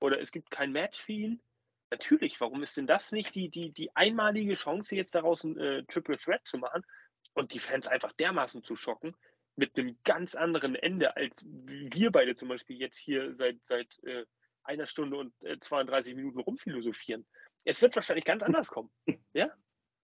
[0.00, 1.42] Oder es gibt kein Match für ihn.
[1.90, 5.82] Natürlich, warum ist denn das nicht die, die, die einmalige Chance, jetzt daraus ein äh,
[5.84, 6.84] Triple Threat zu machen
[7.32, 9.16] und die Fans einfach dermaßen zu schocken,
[9.56, 14.26] mit einem ganz anderen Ende, als wir beide zum Beispiel jetzt hier seit, seit äh,
[14.62, 17.26] einer Stunde und äh, 32 Minuten rumphilosophieren.
[17.64, 18.90] Es wird wahrscheinlich ganz anders kommen.
[19.32, 19.50] Ja?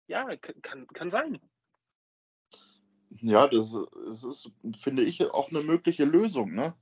[0.08, 1.40] Ja, kann, kann sein.
[3.10, 6.54] Ja, das, das ist, finde ich, auch eine mögliche Lösung.
[6.54, 6.74] Ne?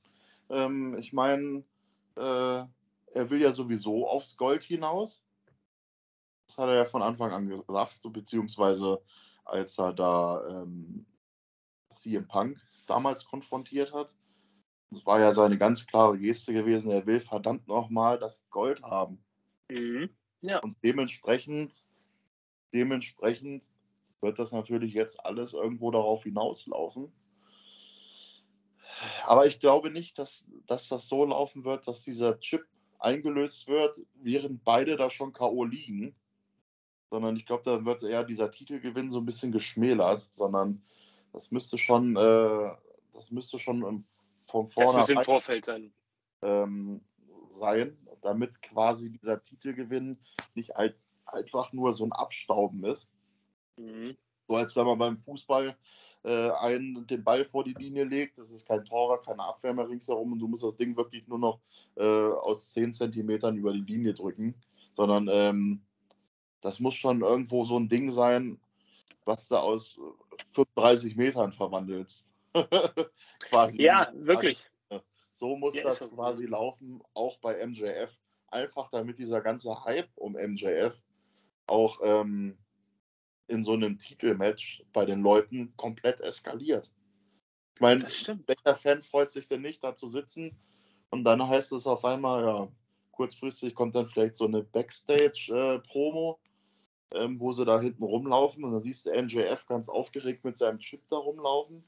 [0.50, 1.64] Ähm, ich meine,
[2.16, 2.66] äh,
[3.14, 5.24] er will ja sowieso aufs Gold hinaus.
[6.48, 9.02] Das hat er ja von Anfang an gesagt, so, beziehungsweise
[9.46, 11.06] als er da ähm,
[11.90, 14.16] CM Punk damals konfrontiert hat.
[14.90, 19.24] Das war ja seine ganz klare Geste gewesen, er will verdammt nochmal das Gold haben.
[19.70, 20.10] Mhm.
[20.42, 20.60] Ja.
[20.60, 21.84] Und dementsprechend,
[22.74, 23.70] dementsprechend
[24.22, 27.12] wird das natürlich jetzt alles irgendwo darauf hinauslaufen.
[29.26, 32.66] Aber ich glaube nicht, dass, dass das so laufen wird, dass dieser Chip
[33.00, 35.64] eingelöst wird, während beide da schon K.O.
[35.64, 36.16] liegen.
[37.10, 40.82] Sondern ich glaube, da wird eher dieser Titelgewinn so ein bisschen geschmälert, sondern
[41.32, 42.72] das müsste schon, äh,
[43.14, 44.06] das müsste schon
[44.46, 45.00] von vorne.
[45.00, 45.94] Das im Vorfeld sein.
[46.42, 47.02] Ähm,
[47.50, 50.20] sein, damit quasi dieser Titelgewinn
[50.54, 53.14] nicht einfach nur so ein Abstauben ist,
[53.78, 54.18] Mhm.
[54.48, 55.76] So als wenn man beim Fußball
[56.24, 58.38] äh, einen den Ball vor die Linie legt.
[58.38, 61.40] Das ist kein Torer, keine Abwehr mehr ringsherum und du musst das Ding wirklich nur
[61.40, 61.60] noch
[61.96, 64.56] äh, aus 10 Zentimetern über die Linie drücken.
[64.92, 65.82] Sondern ähm,
[66.62, 68.60] das muss schon irgendwo so ein Ding sein,
[69.26, 70.00] was du aus
[70.54, 72.28] 35 Metern verwandelst.
[73.50, 73.82] quasi.
[73.82, 74.70] Ja, wirklich.
[75.32, 76.52] So muss ja, das quasi gut.
[76.52, 78.12] laufen, auch bei MJF.
[78.48, 80.96] Einfach damit dieser ganze Hype um MJF
[81.68, 82.58] auch ähm,
[83.48, 86.92] in so einem Titelmatch bei den Leuten komplett eskaliert.
[87.76, 90.58] Ich meine, welcher Fan freut sich denn nicht, da zu sitzen
[91.10, 92.68] und dann heißt es auf einmal, ja,
[93.12, 96.40] kurzfristig kommt dann vielleicht so eine Backstage-Promo,
[97.12, 100.58] äh, ähm, wo sie da hinten rumlaufen und dann siehst du MJF ganz aufgeregt mit
[100.58, 101.84] seinem Chip da rumlaufen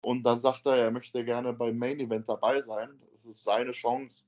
[0.00, 2.90] und dann sagt er, er möchte gerne beim Main Event dabei sein.
[3.14, 4.26] Es ist seine Chance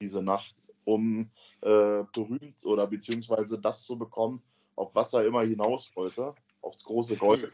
[0.00, 1.30] diese Nacht, um
[1.62, 4.42] äh, berühmt oder beziehungsweise das zu bekommen,
[4.76, 7.52] auf was er immer hinaus wollte, aufs große Gold.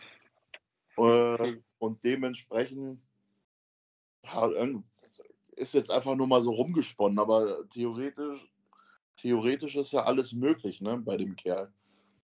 [0.97, 3.01] Äh, und dementsprechend
[4.25, 4.51] ja,
[5.57, 8.51] ist jetzt einfach nur mal so rumgesponnen, aber theoretisch
[9.21, 11.73] theoretisch ist ja alles möglich, ne, bei dem Kerl.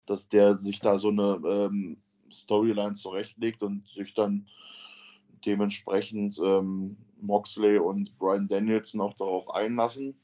[0.07, 4.49] Dass der sich da so eine ähm, Storyline zurechtlegt und sich dann
[5.47, 10.19] dementsprechend ähm, Moxley und Brian Danielson auch darauf einlassen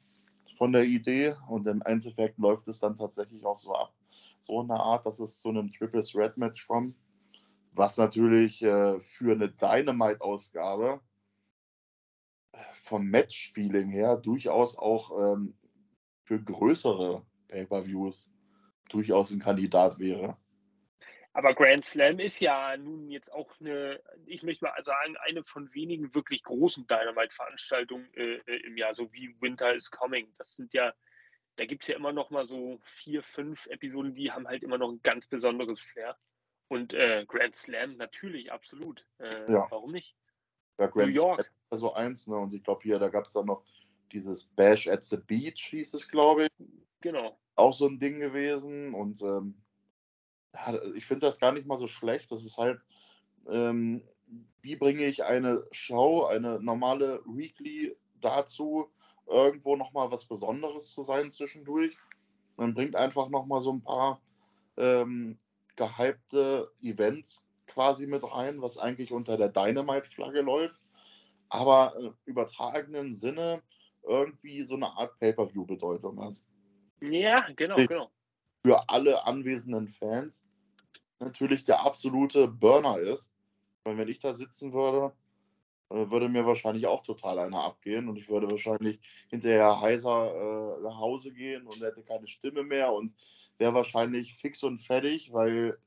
[0.57, 1.37] von der Idee.
[1.49, 3.93] Und im Endeffekt läuft es dann tatsächlich auch so ab.
[4.39, 6.95] So eine Art, dass es zu einem Triple Threat Match kommt.
[7.73, 11.01] Was natürlich äh, für eine Dynamite-Ausgabe
[12.53, 15.55] äh, vom Match-Feeling her durchaus auch ähm,
[16.25, 18.33] für größere Pay-Per-Views
[18.89, 20.37] durchaus ein Kandidat wäre.
[21.37, 25.73] Aber Grand Slam ist ja nun jetzt auch eine, ich möchte mal sagen, eine von
[25.75, 30.33] wenigen wirklich großen Dynamite-Veranstaltungen äh, äh, im Jahr, so wie Winter is Coming.
[30.39, 30.95] Das sind ja,
[31.57, 34.79] da gibt es ja immer noch mal so vier, fünf Episoden, die haben halt immer
[34.79, 36.17] noch ein ganz besonderes Flair.
[36.69, 39.07] Und äh, Grand Slam natürlich, absolut.
[39.19, 39.67] Äh, ja.
[39.71, 40.17] Warum nicht?
[40.79, 41.41] Ja, Grand New York.
[41.41, 42.37] Slam also eins, ne?
[42.37, 43.65] Und ich glaube hier, da gab es dann noch
[44.13, 46.51] dieses Bash at the Beach, hieß es, glaube ich.
[47.01, 47.39] Genau.
[47.57, 48.95] Auch so ein Ding gewesen.
[48.95, 49.63] Und ähm,
[50.95, 52.31] ich finde das gar nicht mal so schlecht.
[52.31, 52.81] Das ist halt,
[53.49, 54.03] ähm,
[54.63, 58.91] wie bringe ich eine Show, eine normale Weekly dazu,
[59.27, 61.97] irgendwo nochmal was Besonderes zu sein zwischendurch.
[62.57, 64.21] Man bringt einfach nochmal so ein paar
[64.77, 65.39] ähm,
[65.77, 70.81] gehypte Events quasi mit rein, was eigentlich unter der Dynamite-Flagge läuft,
[71.49, 73.63] aber äh, übertragenen Sinne
[74.03, 76.43] irgendwie so eine Art Pay-Per-View-Bedeutung hat.
[77.01, 78.11] Ja, genau, genau
[78.67, 80.45] für alle anwesenden Fans
[81.21, 83.33] natürlich der absolute Burner ist.
[83.85, 85.13] Weil wenn ich da sitzen würde,
[85.89, 90.99] würde mir wahrscheinlich auch total einer abgehen und ich würde wahrscheinlich hinterher heiser äh, nach
[90.99, 93.15] Hause gehen und hätte keine Stimme mehr und
[93.59, 95.79] wäre wahrscheinlich fix und fertig, weil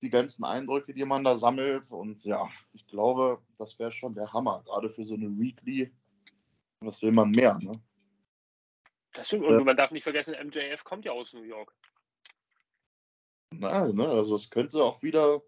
[0.00, 4.32] die ganzen Eindrücke, die man da sammelt und ja, ich glaube, das wäre schon der
[4.32, 5.92] Hammer, gerade für so eine Weekly.
[6.80, 7.80] Was will man mehr, ne?
[9.12, 9.44] Das stimmt.
[9.44, 9.64] Und ja.
[9.64, 11.74] man darf nicht vergessen, MJF kommt ja aus New York.
[13.50, 14.08] Nein, ne?
[14.08, 15.42] Also es könnte auch wieder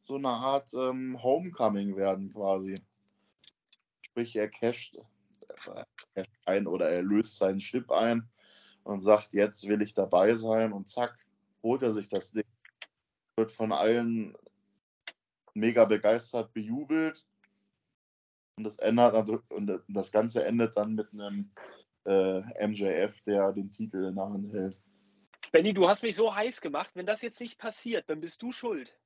[0.00, 2.74] so eine Art ähm, Homecoming werden, quasi.
[4.02, 4.98] Sprich, er casht,
[6.46, 8.28] ein oder er löst seinen Chip ein
[8.84, 11.14] und sagt, jetzt will ich dabei sein und zack,
[11.62, 12.44] holt er sich das Ding.
[13.36, 14.34] Wird von allen
[15.54, 17.26] mega begeistert bejubelt.
[18.56, 21.50] Und das, ändert, und das Ganze endet dann mit einem
[22.04, 24.76] äh, MJF, der den Titel in der Hand hält.
[25.52, 26.90] Benny, du hast mich so heiß gemacht.
[26.94, 28.96] Wenn das jetzt nicht passiert, dann bist du schuld.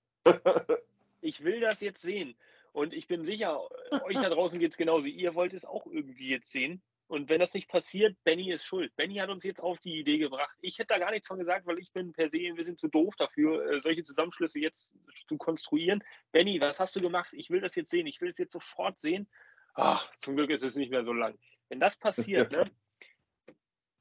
[1.20, 2.37] Ich will das jetzt sehen.
[2.72, 3.61] Und ich bin sicher,
[4.05, 5.07] euch da draußen geht es genauso.
[5.07, 6.83] Ihr wollt es auch irgendwie jetzt sehen.
[7.07, 8.95] Und wenn das nicht passiert, Benny ist schuld.
[8.97, 10.57] Benny hat uns jetzt auf die Idee gebracht.
[10.61, 12.89] Ich hätte da gar nichts von gesagt, weil ich bin per se ein bisschen zu
[12.89, 14.97] doof dafür, äh, solche Zusammenschlüsse jetzt
[15.29, 16.03] zu konstruieren.
[16.33, 17.33] Benny, was hast du gemacht?
[17.33, 18.07] Ich will das jetzt sehen.
[18.07, 19.29] Ich will es jetzt sofort sehen.
[19.75, 21.39] Ach, zum Glück ist es nicht mehr so lang.
[21.68, 22.70] Wenn das passiert, ne,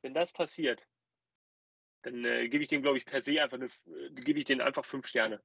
[0.01, 0.87] wenn das passiert,
[2.03, 3.69] dann äh, gebe ich dem, glaube ich, per se einfach eine,
[4.11, 5.41] gebe ich denen einfach fünf Sterne.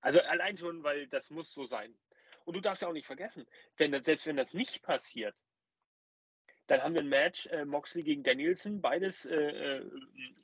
[0.00, 1.96] Also allein schon, weil das muss so sein.
[2.44, 5.34] Und du darfst ja auch nicht vergessen, wenn das, selbst wenn das nicht passiert,
[6.68, 9.90] dann haben wir ein Match, äh, Moxley gegen Danielson, beides äh, äh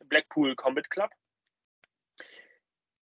[0.04, 1.10] Blackpool Combat Club.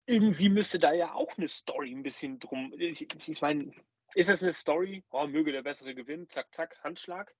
[0.05, 2.73] Irgendwie müsste da ja auch eine Story ein bisschen drum.
[2.77, 3.71] Ich, ich meine,
[4.13, 5.03] ist das eine Story?
[5.09, 7.33] Oh, möge der bessere gewinnen, zack, zack, Handschlag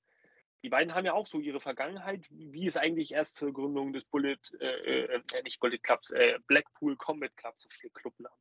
[0.65, 4.03] die beiden haben ja auch so ihre Vergangenheit, wie es eigentlich erst zur Gründung des
[4.05, 6.11] Bullet, äh, äh, äh, nicht Bullet Clubs,
[6.47, 8.35] Blackpool Combat Club, so viele Clubnamen,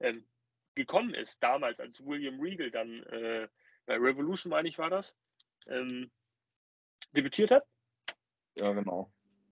[0.00, 0.26] ähm,
[0.74, 1.42] gekommen ist.
[1.42, 3.48] Damals, als William Regal dann äh,
[3.86, 5.16] bei Revolution, meine ich, war das,
[5.66, 6.10] ähm,
[7.12, 7.64] debütiert hat.
[8.56, 9.12] Ja, genau.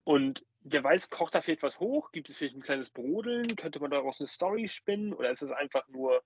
[0.04, 2.12] Und der weiß, kocht da vielleicht was hoch?
[2.12, 3.56] Gibt es vielleicht ein kleines Brodeln?
[3.56, 5.12] Könnte man daraus eine Story spinnen?
[5.12, 6.22] Oder ist es einfach nur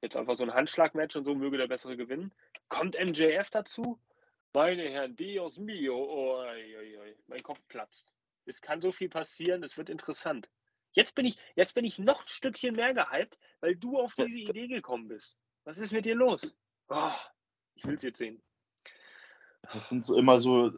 [0.00, 2.32] jetzt einfach so ein Handschlagmatch und so möge der bessere gewinnen?
[2.68, 4.00] Kommt MJF dazu?
[4.52, 7.16] Meine Herren, Dios mio, oh, oi, oi.
[7.26, 8.14] mein Kopf platzt.
[8.46, 10.48] Es kann so viel passieren, es wird interessant.
[10.94, 14.38] Jetzt bin ich, jetzt bin ich noch ein Stückchen mehr gehypt, weil du auf diese
[14.38, 15.36] Idee gekommen bist.
[15.64, 16.54] Was ist mit dir los?
[16.88, 17.10] Oh,
[17.74, 18.40] ich will es jetzt sehen.
[19.72, 20.72] Das sind so immer so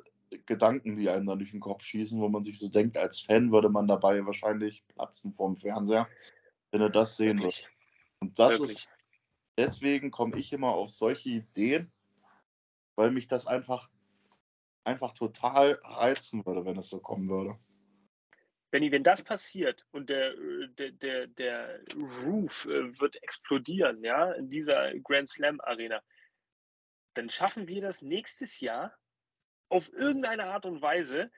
[0.46, 3.52] Gedanken, die einem da durch den Kopf schießen, wo man sich so denkt, als Fan
[3.52, 6.08] würde man dabei wahrscheinlich platzen vorm Fernseher,
[6.70, 7.56] wenn er das sehen würde.
[8.20, 8.78] Und das Wirklich?
[8.78, 8.88] ist,
[9.58, 11.92] deswegen komme ich immer auf solche Ideen,
[12.94, 13.90] weil mich das einfach,
[14.84, 17.58] einfach total reizen würde, wenn es so kommen würde.
[18.76, 20.34] Benny, wenn das passiert und der,
[20.76, 21.80] der, der, der
[22.22, 26.02] Roof äh, wird explodieren, ja, in dieser Grand Slam Arena,
[27.14, 28.94] dann schaffen wir das nächstes Jahr
[29.70, 31.32] auf irgendeine Art und Weise,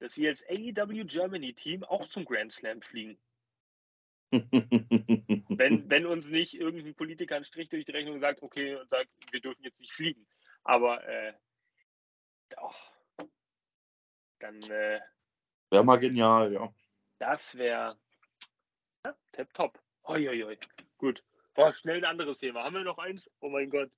[0.00, 3.20] dass wir als AEW Germany Team auch zum Grand Slam fliegen.
[4.32, 9.10] wenn, wenn uns nicht irgendein Politiker einen Strich durch die Rechnung sagt, okay, und sagt,
[9.30, 10.26] wir dürfen jetzt nicht fliegen.
[10.64, 11.34] Aber äh,
[12.60, 12.74] oh,
[14.40, 14.98] dann, äh,
[15.70, 16.74] Wäre mal genial, ja.
[17.20, 17.96] Das wäre
[19.04, 19.78] ja, tip top.
[20.08, 20.58] Hoi, hoi, hoi.
[20.96, 21.22] Gut.
[21.54, 22.64] Boah, schnell ein anderes Thema.
[22.64, 23.30] Haben wir noch eins?
[23.40, 23.90] Oh mein Gott.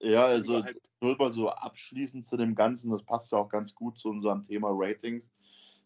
[0.00, 0.64] Ja, also
[1.00, 4.42] nur mal so abschließend zu dem Ganzen, das passt ja auch ganz gut zu unserem
[4.42, 5.30] Thema Ratings.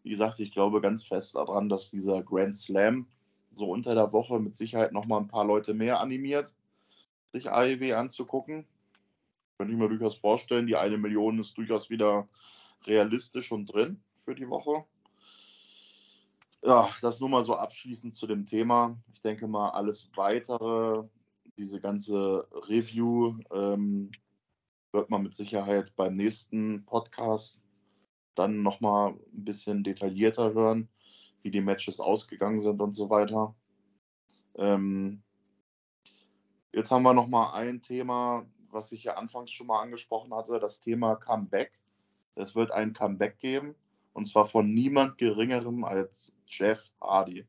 [0.02, 3.06] Wie gesagt, ich glaube ganz fest daran, dass dieser Grand Slam
[3.52, 6.54] so unter der Woche mit Sicherheit nochmal ein paar Leute mehr animiert,
[7.32, 8.66] sich AEW anzugucken.
[9.58, 12.26] Könnte ich mir durchaus vorstellen, die eine Million ist durchaus wieder
[12.86, 14.86] realistisch und drin für die Woche.
[16.62, 18.98] Ja, das nur mal so abschließend zu dem Thema.
[19.12, 21.04] Ich denke mal, alles weitere,
[21.56, 24.10] diese ganze Review, ähm,
[24.92, 27.62] wird man mit Sicherheit beim nächsten Podcast
[28.34, 30.88] dann nochmal ein bisschen detaillierter hören,
[31.42, 33.54] wie die Matches ausgegangen sind und so weiter.
[34.56, 35.22] Ähm,
[36.72, 40.80] jetzt haben wir nochmal ein Thema, was ich ja anfangs schon mal angesprochen hatte, das
[40.80, 41.72] Thema Comeback.
[42.34, 43.74] Es wird ein Comeback geben
[44.12, 47.46] und zwar von niemand Geringerem als Jeff Hardy.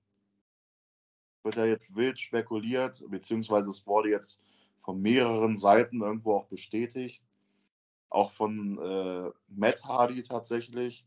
[1.44, 4.42] Wird ja jetzt wild spekuliert, beziehungsweise es wurde jetzt
[4.78, 7.24] von mehreren Seiten irgendwo auch bestätigt.
[8.10, 11.06] Auch von äh, Matt Hardy tatsächlich.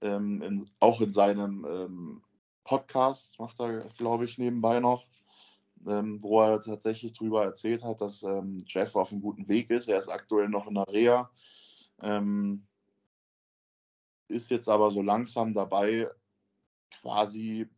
[0.00, 2.22] Ähm, in, auch in seinem ähm,
[2.64, 5.06] Podcast macht er, glaube ich, nebenbei noch,
[5.86, 9.88] ähm, wo er tatsächlich darüber erzählt hat, dass ähm, Jeff auf einem guten Weg ist.
[9.88, 11.30] Er ist aktuell noch in der Reha.
[12.02, 12.66] Ähm,
[14.28, 16.10] ist jetzt aber so langsam dabei,
[17.00, 17.68] quasi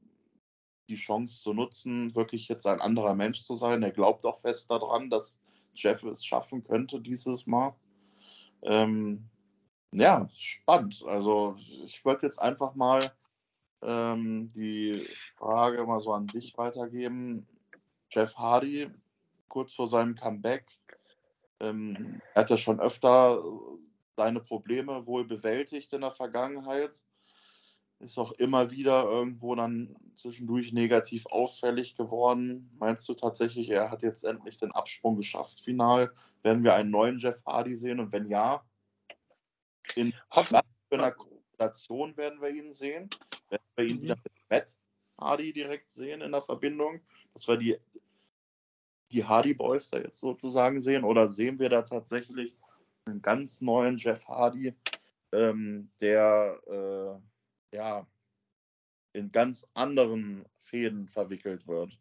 [0.89, 3.83] die Chance zu nutzen, wirklich jetzt ein anderer Mensch zu sein.
[3.83, 5.39] Er glaubt auch fest daran, dass
[5.75, 7.75] Jeff es schaffen könnte dieses Mal.
[8.63, 9.29] Ähm,
[9.93, 11.05] ja, spannend.
[11.07, 13.01] Also ich würde jetzt einfach mal
[13.83, 15.07] ähm, die
[15.37, 17.47] Frage mal so an dich weitergeben.
[18.11, 18.91] Jeff Hardy,
[19.49, 20.67] kurz vor seinem Comeback,
[21.61, 23.43] ähm, er hat ja schon öfter
[24.17, 26.93] seine Probleme wohl bewältigt in der Vergangenheit
[28.01, 32.71] ist auch immer wieder irgendwo dann zwischendurch negativ auffällig geworden.
[32.79, 36.13] Meinst du tatsächlich, er hat jetzt endlich den Absprung geschafft, final?
[36.43, 37.99] Werden wir einen neuen Jeff Hardy sehen?
[37.99, 38.65] Und wenn ja,
[39.97, 40.15] in
[40.91, 43.11] einer Konstellation werden wir ihn sehen?
[43.49, 44.03] Werden wir ihn mhm.
[44.03, 44.77] wieder mit Matt
[45.21, 47.01] Hardy direkt sehen in der Verbindung?
[47.35, 47.77] Dass wir die,
[49.11, 51.03] die Hardy Boys da jetzt sozusagen sehen?
[51.03, 52.55] Oder sehen wir da tatsächlich
[53.07, 54.75] einen ganz neuen Jeff Hardy,
[55.33, 57.38] ähm, der äh,
[57.73, 58.07] ja,
[59.13, 61.99] in ganz anderen Fäden verwickelt wird.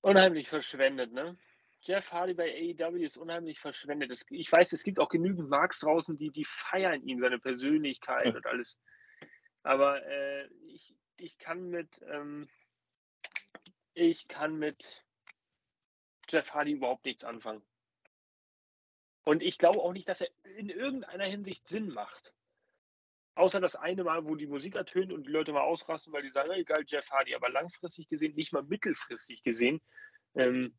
[0.00, 1.36] Unheimlich verschwendet, ne?
[1.80, 4.24] Jeff Hardy bei AEW ist unheimlich verschwendet.
[4.30, 8.46] Ich weiß, es gibt auch genügend Marks draußen, die, die feiern ihn, seine Persönlichkeit und
[8.46, 8.78] alles.
[9.62, 12.48] Aber äh, ich, ich kann mit ähm,
[13.94, 15.04] ich kann mit
[16.28, 17.62] Jeff Hardy überhaupt nichts anfangen.
[19.24, 22.34] Und ich glaube auch nicht, dass er in irgendeiner Hinsicht Sinn macht.
[23.36, 26.30] Außer das eine Mal, wo die Musik ertönt und die Leute mal ausrasten, weil die
[26.30, 27.34] sagen, egal, Jeff Hardy.
[27.34, 29.80] Aber langfristig gesehen, nicht mal mittelfristig gesehen,
[30.36, 30.78] ähm,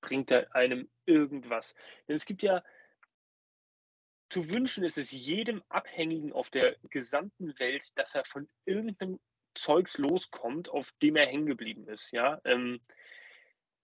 [0.00, 1.74] bringt er einem irgendwas.
[2.06, 2.62] Denn es gibt ja,
[4.28, 9.18] zu wünschen ist es jedem Abhängigen auf der gesamten Welt, dass er von irgendeinem
[9.54, 12.12] Zeugs loskommt, auf dem er hängen geblieben ist.
[12.12, 12.40] Ja?
[12.44, 12.80] Ähm,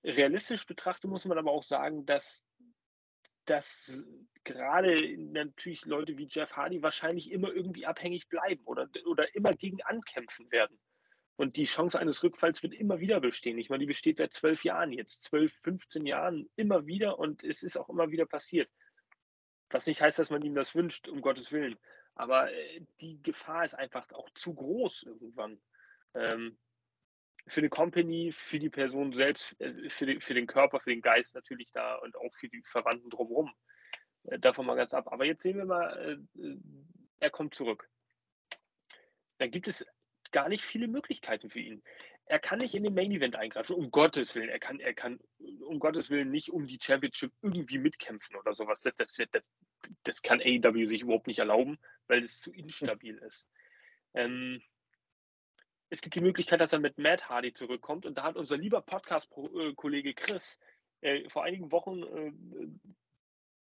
[0.04, 2.44] realistisch betrachtet muss man aber auch sagen, dass
[3.50, 4.06] dass
[4.44, 9.82] gerade natürlich Leute wie Jeff Hardy wahrscheinlich immer irgendwie abhängig bleiben oder, oder immer gegen
[9.82, 10.78] ankämpfen werden.
[11.34, 13.58] Und die Chance eines Rückfalls wird immer wieder bestehen.
[13.58, 17.64] Ich meine, die besteht seit zwölf Jahren jetzt, zwölf, 15 Jahren immer wieder und es
[17.64, 18.70] ist auch immer wieder passiert.
[19.70, 21.76] Was nicht heißt, dass man ihm das wünscht, um Gottes Willen.
[22.14, 25.60] Aber äh, die Gefahr ist einfach auch zu groß irgendwann.
[26.14, 26.56] Ähm,
[27.46, 31.02] für die Company, für die Person selbst, äh, für, die, für den Körper, für den
[31.02, 33.52] Geist natürlich da und auch für die Verwandten drumherum.
[34.24, 35.12] Äh, davon mal ganz ab.
[35.12, 36.56] Aber jetzt sehen wir mal, äh,
[37.20, 37.88] er kommt zurück.
[39.38, 39.86] Dann gibt es
[40.32, 41.82] gar nicht viele Möglichkeiten für ihn.
[42.26, 44.50] Er kann nicht in den Main Event eingreifen, um Gottes Willen.
[44.50, 45.18] Er kann, er kann
[45.66, 48.82] um Gottes Willen nicht um die Championship irgendwie mitkämpfen oder sowas.
[48.82, 49.50] Das, das, das,
[50.04, 52.52] das kann AEW sich überhaupt nicht erlauben, weil es zu
[53.02, 53.48] instabil ist.
[54.14, 54.62] Ähm,
[55.90, 58.06] es gibt die Möglichkeit, dass er mit Matt Hardy zurückkommt.
[58.06, 60.58] Und da hat unser lieber Podcast-Kollege Chris
[61.00, 62.32] äh, vor einigen Wochen äh,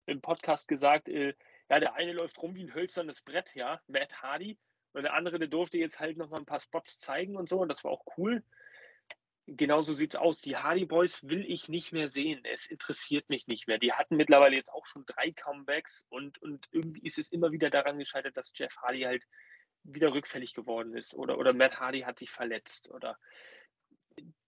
[0.05, 1.33] im Podcast gesagt, äh,
[1.69, 4.59] ja, der eine läuft rum wie ein hölzernes Brett, ja, Matt Hardy.
[4.93, 7.59] Und der andere, der durfte jetzt halt noch mal ein paar Spots zeigen und so.
[7.59, 8.43] Und das war auch cool.
[9.47, 10.41] Genauso sieht es aus.
[10.41, 12.41] Die Hardy Boys will ich nicht mehr sehen.
[12.45, 13.79] Es interessiert mich nicht mehr.
[13.79, 17.71] Die hatten mittlerweile jetzt auch schon drei Comebacks und, und irgendwie ist es immer wieder
[17.71, 19.25] daran gescheitert, dass Jeff Hardy halt
[19.83, 23.17] wieder rückfällig geworden ist oder, oder Matt Hardy hat sich verletzt oder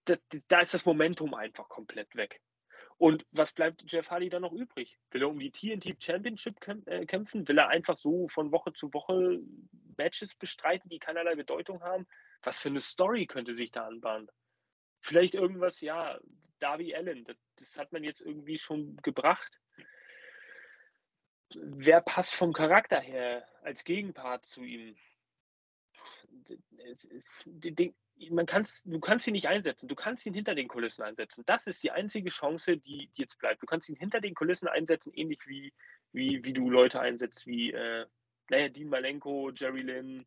[0.04, 0.18] das,
[0.48, 2.40] da ist das Momentum einfach komplett weg.
[2.96, 4.98] Und was bleibt Jeff Hardy dann noch übrig?
[5.10, 6.56] Will er um die TNT Championship
[6.86, 7.46] äh, kämpfen?
[7.48, 9.40] Will er einfach so von Woche zu Woche
[9.96, 12.06] Matches bestreiten, die keinerlei Bedeutung haben?
[12.42, 14.28] Was für eine Story könnte sich da anbahnen?
[15.00, 16.18] Vielleicht irgendwas, ja,
[16.60, 19.60] Darby Allen, das, das hat man jetzt irgendwie schon gebracht.
[21.54, 24.96] Wer passt vom Charakter her als Gegenpart zu ihm?
[28.30, 29.88] Man kann's, du kannst ihn nicht einsetzen.
[29.88, 31.44] Du kannst ihn hinter den Kulissen einsetzen.
[31.46, 33.62] Das ist die einzige Chance, die, die jetzt bleibt.
[33.62, 35.72] Du kannst ihn hinter den Kulissen einsetzen, ähnlich wie,
[36.12, 38.06] wie, wie du Leute einsetzt, wie äh,
[38.50, 40.26] naja, Dean Malenko, Jerry Lynn,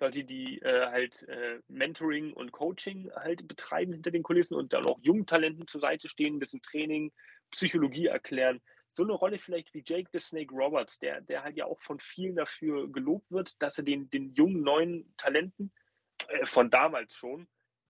[0.00, 4.86] Leute, die äh, halt äh, Mentoring und Coaching halt betreiben hinter den Kulissen und dann
[4.86, 7.12] auch jungen Talenten zur Seite stehen, ein bisschen Training,
[7.50, 8.60] Psychologie erklären.
[8.94, 11.98] So eine Rolle vielleicht wie Jake the Snake Roberts, der, der halt ja auch von
[11.98, 15.72] vielen dafür gelobt wird, dass er den, den jungen neuen Talenten
[16.28, 17.48] äh, von damals schon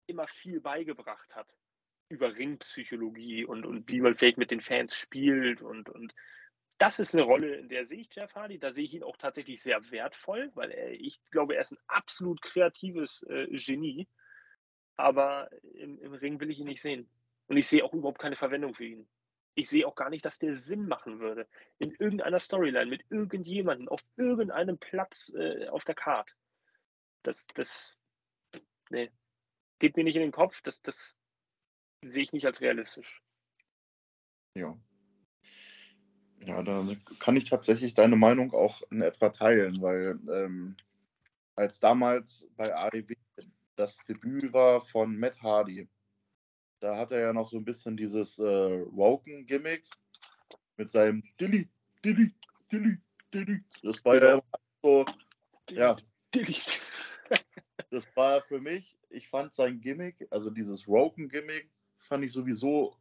[0.06, 1.56] immer viel beigebracht hat
[2.08, 6.14] über Ringpsychologie und, und wie man vielleicht mit den Fans spielt und, und
[6.78, 8.58] das ist eine Rolle, in der sehe ich Jeff Hardy.
[8.58, 11.78] Da sehe ich ihn auch tatsächlich sehr wertvoll, weil er, ich glaube, er ist ein
[11.86, 14.08] absolut kreatives äh, Genie.
[14.96, 17.08] Aber im, im, Ring will ich ihn nicht sehen.
[17.46, 19.08] Und ich sehe auch überhaupt keine Verwendung für ihn.
[19.54, 21.46] Ich sehe auch gar nicht, dass der Sinn machen würde.
[21.78, 26.34] In irgendeiner Storyline mit irgendjemandem auf irgendeinem Platz äh, auf der Karte.
[27.22, 27.96] Das, das,
[28.90, 29.10] nee,
[29.78, 30.62] geht mir nicht in den Kopf.
[30.62, 31.16] Das, das
[32.02, 33.22] sehe ich nicht als realistisch.
[34.54, 34.76] Ja,
[36.46, 36.84] ja, da
[37.20, 40.76] kann ich tatsächlich deine Meinung auch in etwa teilen, weil ähm,
[41.54, 43.14] als damals bei AEW
[43.76, 45.88] das Debüt war von Matt Hardy,
[46.82, 49.84] da hat er ja noch so ein bisschen dieses äh, Woken-Gimmick
[50.76, 51.68] mit seinem Dilly,
[52.04, 52.34] Dilly,
[52.72, 52.98] Dilly,
[53.32, 53.62] Dilly.
[53.84, 54.42] Das war ja
[54.82, 55.04] so,
[55.70, 55.96] ja.
[56.34, 56.56] Dilly.
[57.90, 61.70] das war für mich, ich fand sein Gimmick, also dieses Woken-Gimmick,
[62.00, 62.96] fand ich sowieso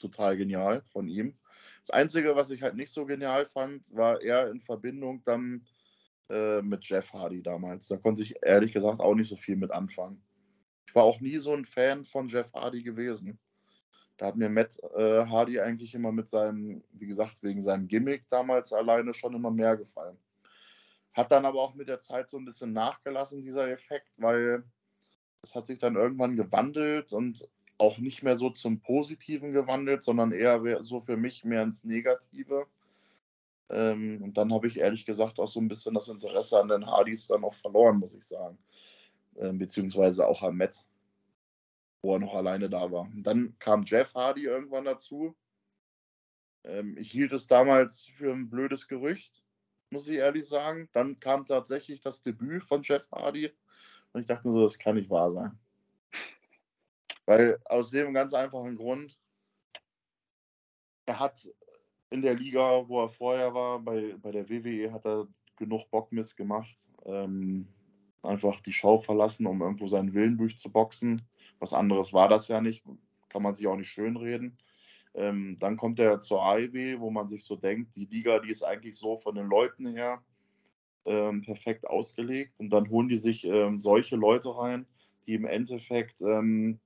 [0.00, 1.38] total genial von ihm.
[1.82, 5.64] Das Einzige, was ich halt nicht so genial fand, war eher in Verbindung dann
[6.30, 7.86] äh, mit Jeff Hardy damals.
[7.86, 10.20] Da konnte ich ehrlich gesagt auch nicht so viel mit anfangen.
[10.94, 13.40] Ich war auch nie so ein Fan von Jeff Hardy gewesen.
[14.16, 18.28] Da hat mir Matt äh, Hardy eigentlich immer mit seinem, wie gesagt, wegen seinem Gimmick
[18.28, 20.16] damals alleine schon immer mehr gefallen.
[21.12, 24.62] Hat dann aber auch mit der Zeit so ein bisschen nachgelassen, dieser Effekt, weil
[25.42, 30.30] es hat sich dann irgendwann gewandelt und auch nicht mehr so zum Positiven gewandelt, sondern
[30.30, 32.68] eher so für mich mehr ins Negative.
[33.68, 36.86] Ähm, und dann habe ich ehrlich gesagt auch so ein bisschen das Interesse an den
[36.86, 38.58] Hardys dann auch verloren, muss ich sagen.
[39.36, 40.86] Ähm, beziehungsweise auch an Matt,
[42.02, 43.02] wo er noch alleine da war.
[43.02, 45.36] Und dann kam Jeff Hardy irgendwann dazu.
[46.64, 49.44] Ähm, ich hielt es damals für ein blödes Gerücht,
[49.90, 50.88] muss ich ehrlich sagen.
[50.92, 53.52] Dann kam tatsächlich das Debüt von Jeff Hardy.
[54.12, 55.58] Und ich dachte mir so, das kann nicht wahr sein.
[57.26, 59.18] Weil aus dem ganz einfachen Grund,
[61.06, 61.48] er hat
[62.10, 65.26] in der Liga, wo er vorher war, bei, bei der WWE, hat er
[65.56, 66.88] genug Bockmist gemacht.
[67.04, 67.66] Ähm,
[68.24, 71.22] einfach die Schau verlassen, um irgendwo seinen Willen durchzuboxen.
[71.58, 72.84] Was anderes war das ja nicht.
[73.28, 74.58] Kann man sich auch nicht schönreden.
[75.14, 78.64] Ähm, dann kommt er zur AEW, wo man sich so denkt, die Liga, die ist
[78.64, 80.22] eigentlich so von den Leuten her
[81.04, 82.54] ähm, perfekt ausgelegt.
[82.58, 84.86] Und dann holen die sich ähm, solche Leute rein,
[85.26, 86.80] die im Endeffekt ähm,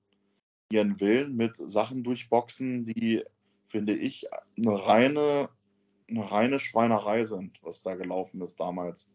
[0.71, 3.23] ihren Willen mit Sachen durchboxen, die,
[3.67, 4.27] finde ich,
[4.57, 5.49] eine reine,
[6.07, 9.11] eine reine Schweinerei sind, was da gelaufen ist damals.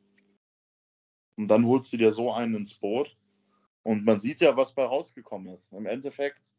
[1.37, 3.17] Und dann holst du dir so einen ins Boot.
[3.83, 5.73] Und man sieht ja, was bei rausgekommen ist.
[5.73, 6.55] Im Endeffekt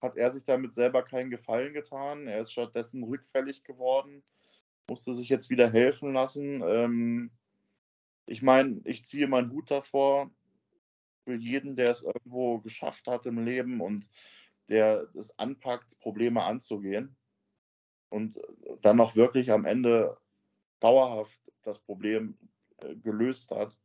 [0.00, 2.26] hat er sich damit selber keinen Gefallen getan.
[2.26, 4.22] Er ist stattdessen rückfällig geworden,
[4.88, 6.62] musste sich jetzt wieder helfen lassen.
[6.66, 7.30] Ähm,
[8.26, 10.30] ich meine, ich ziehe meinen Hut davor
[11.24, 14.10] für jeden, der es irgendwo geschafft hat im Leben und
[14.68, 17.16] der es anpackt, Probleme anzugehen
[18.10, 18.40] und
[18.80, 20.16] dann auch wirklich am Ende
[20.80, 22.36] dauerhaft das Problem
[22.78, 23.78] äh, gelöst hat.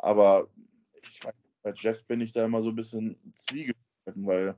[0.00, 0.48] Aber
[1.02, 1.20] ich,
[1.62, 4.56] bei Jeff bin ich da immer so ein bisschen zwiegespalten, weil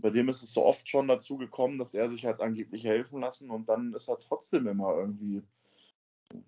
[0.00, 3.20] bei dem ist es so oft schon dazu gekommen, dass er sich hat angeblich helfen
[3.20, 5.42] lassen und dann ist er trotzdem immer irgendwie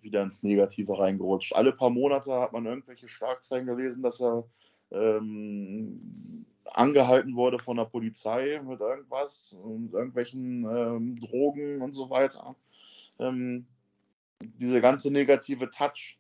[0.00, 1.54] wieder ins Negative reingerutscht.
[1.54, 4.44] Alle paar Monate hat man irgendwelche Schlagzeilen gelesen, dass er
[4.90, 12.54] ähm, angehalten wurde von der Polizei mit irgendwas und irgendwelchen ähm, Drogen und so weiter.
[13.18, 13.66] Ähm,
[14.40, 16.19] diese ganze negative Touch.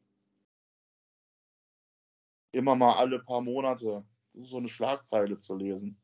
[2.52, 5.96] Immer mal alle paar Monate so eine Schlagzeile zu lesen.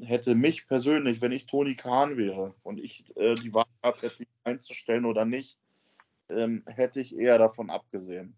[0.00, 4.28] Hätte mich persönlich, wenn ich Toni Kahn wäre und ich äh, die Wahl hätte, ihn
[4.44, 5.58] einzustellen oder nicht,
[6.28, 8.34] ähm, hätte ich eher davon abgesehen.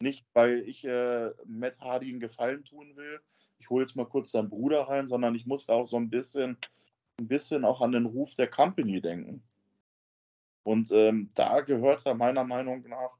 [0.00, 3.20] Nicht, weil ich äh, Matt Hardy einen Gefallen tun will.
[3.58, 6.58] Ich hole jetzt mal kurz seinen Bruder rein, sondern ich muss auch so ein bisschen
[7.20, 9.42] ein bisschen auch an den Ruf der Company denken.
[10.62, 13.16] Und ähm, da gehört er meiner Meinung nach,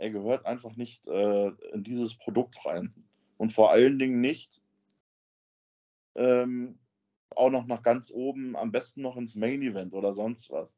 [0.00, 2.92] er gehört einfach nicht äh, in dieses Produkt rein.
[3.36, 4.62] Und vor allen Dingen nicht
[6.14, 6.78] ähm,
[7.30, 10.76] auch noch nach ganz oben, am besten noch ins Main Event oder sonst was.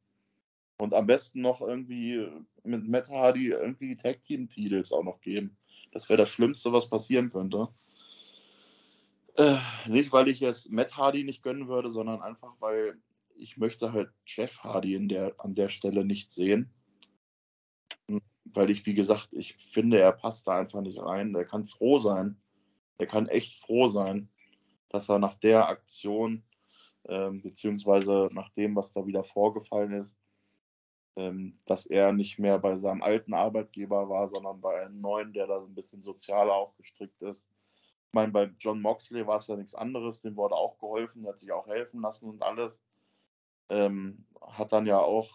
[0.78, 2.26] Und am besten noch irgendwie
[2.64, 5.56] mit Matt Hardy irgendwie die Tag Team Titles auch noch geben.
[5.92, 7.68] Das wäre das Schlimmste, was passieren könnte.
[9.36, 12.98] Äh, nicht, weil ich es Matt Hardy nicht gönnen würde, sondern einfach, weil
[13.36, 16.70] ich möchte halt Jeff Hardy der, an der Stelle nicht sehen.
[18.54, 21.32] Weil ich, wie gesagt, ich finde, er passt da einfach nicht rein.
[21.32, 22.36] Der kann froh sein.
[22.98, 24.28] Er kann echt froh sein,
[24.88, 26.42] dass er nach der Aktion,
[27.08, 30.16] ähm, beziehungsweise nach dem, was da wieder vorgefallen ist,
[31.16, 35.46] ähm, dass er nicht mehr bei seinem alten Arbeitgeber war, sondern bei einem neuen, der
[35.46, 37.50] da so ein bisschen sozialer auch gestrickt ist.
[38.06, 41.32] Ich meine, bei John Moxley war es ja nichts anderes, dem wurde auch geholfen, der
[41.32, 42.82] hat sich auch helfen lassen und alles.
[43.68, 45.30] Ähm, hat dann ja auch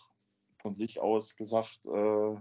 [0.59, 2.35] von sich aus gesagt, äh,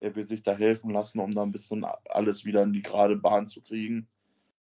[0.00, 3.16] er will sich da helfen lassen, um da ein bisschen alles wieder in die gerade
[3.16, 4.08] Bahn zu kriegen.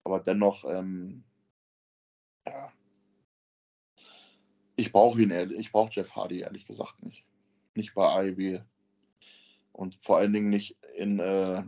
[0.05, 1.25] Aber dennoch ähm,
[2.47, 2.73] ja.
[4.77, 7.25] Ich brauche ihn ehrlich, ich brauche Jeff Hardy ehrlich gesagt nicht.
[7.75, 8.61] Nicht bei AEW.
[9.73, 11.62] Und vor allen Dingen nicht in, äh,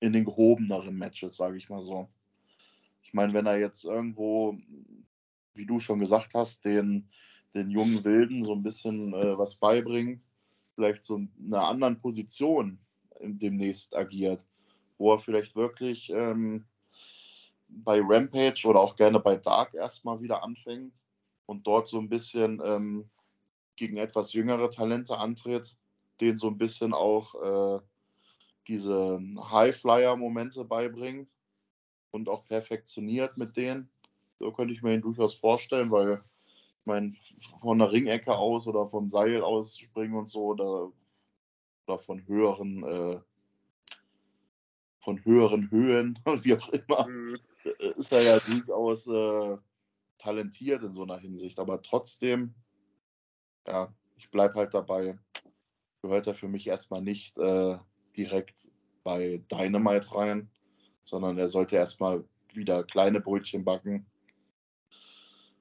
[0.00, 2.08] in den gehobeneren Matches, sage ich mal so.
[3.02, 4.58] Ich meine, wenn er jetzt irgendwo,
[5.54, 7.08] wie du schon gesagt hast, den,
[7.54, 10.24] den jungen Wilden so ein bisschen äh, was beibringt,
[10.74, 12.78] vielleicht so in einer anderen Position
[13.20, 14.46] demnächst agiert,
[14.98, 16.64] wo er vielleicht wirklich ähm,
[17.68, 20.94] bei Rampage oder auch gerne bei Dark erstmal wieder anfängt
[21.46, 23.08] und dort so ein bisschen ähm,
[23.76, 25.76] gegen etwas jüngere Talente antritt,
[26.20, 27.80] denen so ein bisschen auch äh,
[28.68, 29.20] diese
[29.50, 31.34] Highflyer-Momente beibringt
[32.10, 33.90] und auch perfektioniert mit denen.
[34.38, 36.22] So könnte ich mir ihn durchaus vorstellen, weil
[36.82, 37.12] ich meine,
[37.60, 40.90] von der Ringecke aus oder vom Seil aus springen und so oder,
[41.86, 43.20] oder von höheren äh,
[44.98, 47.38] von höheren Höhen, wie auch immer, mhm.
[47.64, 49.56] Äh, ist er ja durchaus äh,
[50.18, 51.60] talentiert in so einer Hinsicht.
[51.60, 52.54] Aber trotzdem,
[53.66, 55.16] ja, ich bleibe halt dabei,
[56.02, 57.78] gehört er für mich erstmal nicht äh,
[58.16, 58.68] direkt
[59.04, 60.50] bei Dynamite rein,
[61.04, 64.06] sondern er sollte erstmal wieder kleine Brötchen backen.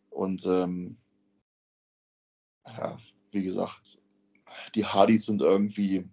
[0.10, 0.98] Und ähm,
[2.66, 2.98] ja,
[3.32, 4.00] wie gesagt,
[4.76, 6.10] die Hardys sind irgendwie,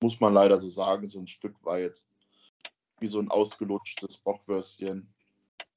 [0.00, 2.02] muss man leider so sagen, so ein Stück weit
[3.00, 5.12] wie so ein ausgelutschtes Bockwürstchen,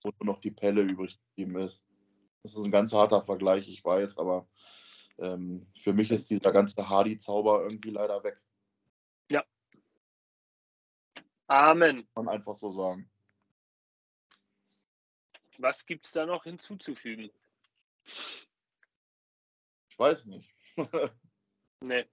[0.03, 1.85] wo nur noch die Pelle übrig geblieben ist.
[2.43, 4.47] Das ist ein ganz harter Vergleich, ich weiß, aber
[5.17, 8.39] ähm, für mich ist dieser ganze Hardy-Zauber irgendwie leider weg.
[9.31, 9.43] Ja.
[11.47, 12.07] Amen.
[12.13, 13.09] Kann man einfach so sagen.
[15.57, 17.31] Was gibt es da noch hinzuzufügen?
[19.97, 20.53] Ich weiß nicht.
[21.81, 22.05] nee.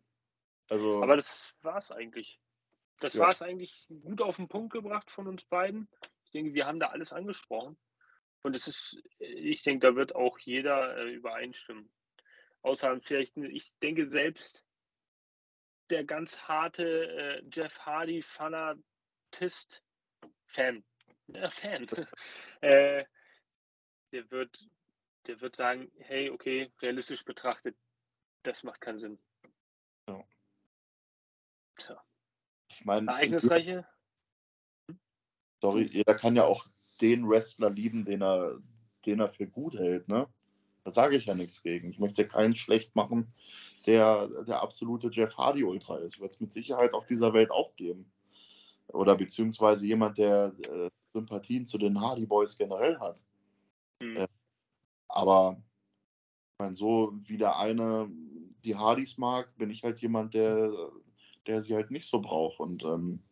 [0.70, 2.40] Also, Aber das war es eigentlich.
[3.00, 3.20] Das ja.
[3.20, 5.86] war es eigentlich gut auf den Punkt gebracht von uns beiden.
[6.24, 7.76] Ich denke, wir haben da alles angesprochen.
[8.40, 11.92] Und es ist, ich denke, da wird auch jeder äh, übereinstimmen.
[12.62, 14.64] Außer vielleicht, ich denke selbst,
[15.90, 19.82] der ganz harte äh, Jeff Hardy Fanatist,
[20.46, 20.82] Fan,
[21.26, 21.86] ja, Fan,
[22.62, 23.04] äh,
[24.10, 24.58] der wird,
[25.26, 27.76] der wird sagen, hey, okay, realistisch betrachtet,
[28.42, 29.18] das macht keinen Sinn.
[30.08, 30.24] Ja.
[31.76, 32.02] Tja.
[32.68, 33.86] Ich meine, Ereignisreiche?
[35.60, 36.66] Sorry, jeder kann ja auch
[37.00, 38.60] den Wrestler lieben, den er,
[39.06, 40.28] den er für gut hält, ne?
[40.84, 41.88] Da sage ich ja nichts gegen.
[41.90, 43.32] Ich möchte keinen schlecht machen,
[43.86, 46.20] der der absolute Jeff Hardy Ultra ist.
[46.20, 48.12] Wird es mit Sicherheit auf dieser Welt auch geben.
[48.88, 53.24] Oder beziehungsweise jemand, der äh, Sympathien zu den Hardy Boys generell hat.
[54.00, 54.18] Mhm.
[54.18, 54.28] Äh,
[55.14, 55.62] aber
[56.58, 58.10] meine, so wie der eine
[58.64, 60.70] die Hardys mag, bin ich halt jemand, der
[61.46, 62.60] der sie halt nicht so braucht.
[62.60, 63.22] Und ähm,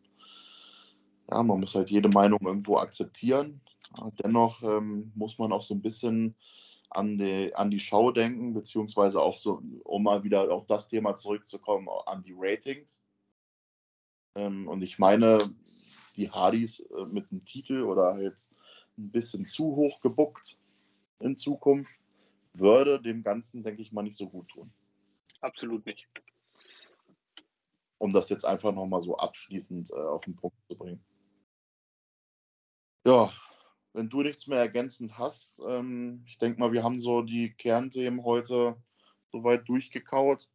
[1.29, 3.61] ja, man muss halt jede Meinung irgendwo akzeptieren.
[4.23, 6.35] Dennoch ähm, muss man auch so ein bisschen
[6.89, 11.15] an die, an die Show denken, beziehungsweise auch so, um mal wieder auf das Thema
[11.15, 13.03] zurückzukommen, an die Ratings.
[14.35, 15.39] Ähm, und ich meine,
[16.15, 18.47] die Hardys äh, mit dem Titel oder halt
[18.97, 20.59] ein bisschen zu hoch gebuckt
[21.19, 21.97] in Zukunft
[22.53, 24.71] würde dem Ganzen, denke ich mal, nicht so gut tun.
[25.41, 26.07] Absolut nicht
[28.03, 31.01] um das jetzt einfach nochmal so abschließend äh, auf den Punkt zu bringen.
[33.05, 33.31] Ja,
[33.93, 38.25] wenn du nichts mehr ergänzend hast, ähm, ich denke mal, wir haben so die Kernthemen
[38.25, 38.75] heute
[39.31, 40.49] soweit durchgekaut.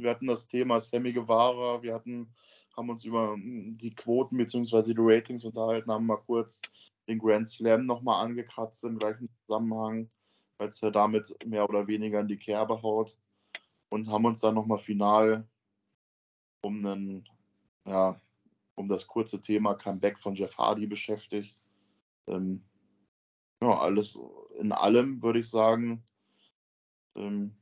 [0.00, 2.34] Wir hatten das Thema Sammy Guevara, wir hatten,
[2.76, 4.92] haben uns über hm, die Quoten bzw.
[4.92, 6.60] die Ratings unterhalten, haben mal kurz
[7.08, 10.10] den Grand Slam nochmal angekratzt im gleichen Zusammenhang.
[10.58, 13.16] als er damit mehr oder weniger in die Kerbe haut.
[13.90, 15.48] Und haben uns dann nochmal final
[16.62, 17.28] um einen,
[17.86, 18.20] ja,
[18.74, 21.54] um das kurze Thema Comeback von Jeff Hardy beschäftigt.
[22.26, 22.64] Ähm,
[23.62, 24.18] ja, alles
[24.58, 26.04] in allem würde ich sagen,
[27.14, 27.56] ähm,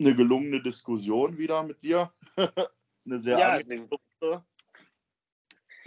[0.00, 2.12] eine gelungene Diskussion wieder mit dir.
[3.04, 3.88] eine sehr ja, angenehme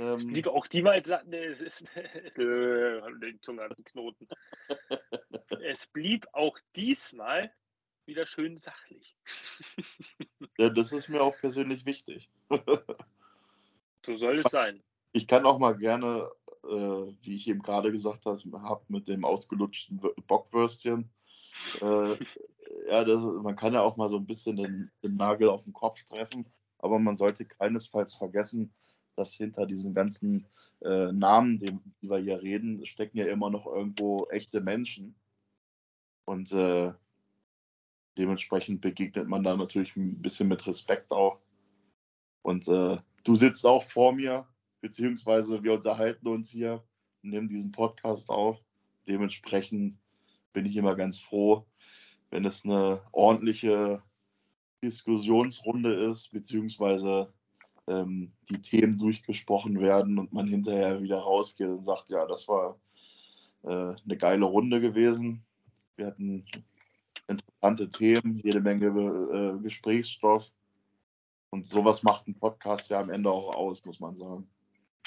[0.01, 1.83] Es blieb auch es ist,
[2.37, 4.27] die Zunge hat einen Knoten.
[5.63, 7.51] es blieb auch diesmal
[8.05, 9.15] wieder schön sachlich.
[10.57, 12.31] ja, das ist mir auch persönlich wichtig.
[14.05, 14.81] so soll es sein.
[15.11, 16.31] Ich kann auch mal gerne,
[16.63, 21.11] äh, wie ich eben gerade gesagt habe, mit dem ausgelutschten Bockwürstchen.
[21.79, 22.17] Äh,
[22.87, 25.73] ja, das, man kann ja auch mal so ein bisschen den, den Nagel auf den
[25.73, 28.73] Kopf treffen, aber man sollte keinesfalls vergessen,
[29.21, 30.47] dass hinter diesen ganzen
[30.81, 35.15] äh, Namen, die, die, wir hier reden, stecken ja immer noch irgendwo echte Menschen.
[36.25, 36.91] Und äh,
[38.17, 41.39] dementsprechend begegnet man da natürlich ein bisschen mit Respekt auch.
[42.41, 44.47] Und äh, du sitzt auch vor mir,
[44.81, 46.83] beziehungsweise wir unterhalten uns hier
[47.21, 48.57] und nehmen diesen Podcast auf.
[49.07, 49.99] Dementsprechend
[50.51, 51.67] bin ich immer ganz froh,
[52.31, 54.01] wenn es eine ordentliche
[54.83, 57.31] Diskussionsrunde ist, beziehungsweise
[57.91, 62.79] ähm, die Themen durchgesprochen werden und man hinterher wieder rausgeht und sagt, ja, das war
[63.63, 65.43] äh, eine geile Runde gewesen.
[65.95, 66.45] Wir hatten
[67.27, 70.51] interessante Themen, jede Menge äh, Gesprächsstoff.
[71.51, 74.49] Und sowas macht ein Podcast ja am Ende auch aus, muss man sagen.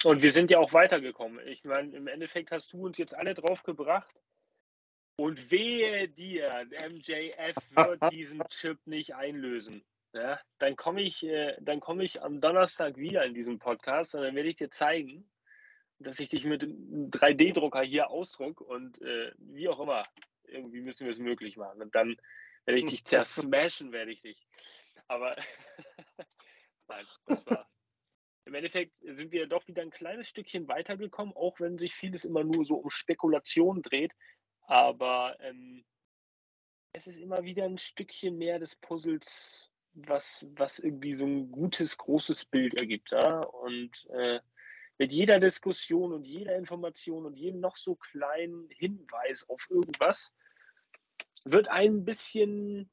[0.05, 1.41] Und wir sind ja auch weitergekommen.
[1.47, 4.15] Ich meine, im Endeffekt hast du uns jetzt alle drauf gebracht.
[5.17, 9.83] Und wehe dir, MJF wird diesen Chip nicht einlösen.
[10.15, 14.37] Ja, dann komme ich, äh, komm ich am Donnerstag wieder in diesem Podcast und dann
[14.37, 15.29] werde ich dir zeigen,
[15.99, 20.05] dass ich dich mit einem 3D-Drucker hier ausdruck und äh, wie auch immer.
[20.45, 21.83] Irgendwie müssen wir es möglich machen.
[21.83, 22.17] Und dann
[22.65, 24.47] werde ich dich zersmashen, werde ich dich.
[25.09, 25.35] Aber
[26.89, 27.69] nein, das war.
[28.45, 32.45] Im Endeffekt sind wir doch wieder ein kleines Stückchen weitergekommen, auch wenn sich vieles immer
[32.45, 34.15] nur so um Spekulationen dreht.
[34.67, 35.85] Aber ähm,
[36.93, 41.97] es ist immer wieder ein Stückchen mehr des Puzzles was, was irgendwie so ein gutes,
[41.97, 43.13] großes Bild ergibt.
[43.13, 43.41] Ja?
[43.41, 44.41] Und äh,
[44.99, 50.33] mit jeder Diskussion und jeder Information und jedem noch so kleinen Hinweis auf irgendwas
[51.45, 52.91] wird ein bisschen,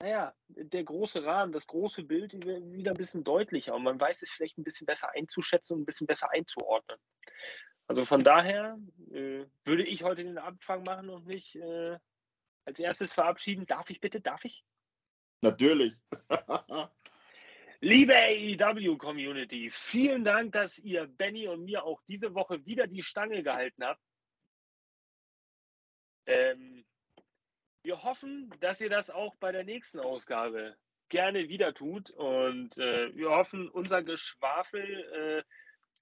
[0.00, 4.30] naja, der große Rahmen, das große Bild wieder ein bisschen deutlicher und man weiß es
[4.30, 6.98] vielleicht ein bisschen besser einzuschätzen und ein bisschen besser einzuordnen.
[7.86, 8.78] Also von daher
[9.12, 11.98] äh, würde ich heute den Anfang machen und nicht äh,
[12.64, 13.66] als erstes verabschieden.
[13.66, 14.20] Darf ich bitte?
[14.20, 14.64] Darf ich?
[15.40, 15.94] Natürlich.
[17.80, 23.42] Liebe AEW-Community, vielen Dank, dass ihr Benny und mir auch diese Woche wieder die Stange
[23.42, 24.00] gehalten habt.
[26.26, 26.84] Ähm,
[27.82, 30.76] wir hoffen, dass ihr das auch bei der nächsten Ausgabe
[31.08, 32.10] gerne wieder tut.
[32.10, 35.44] Und äh, wir hoffen, unser Geschwafel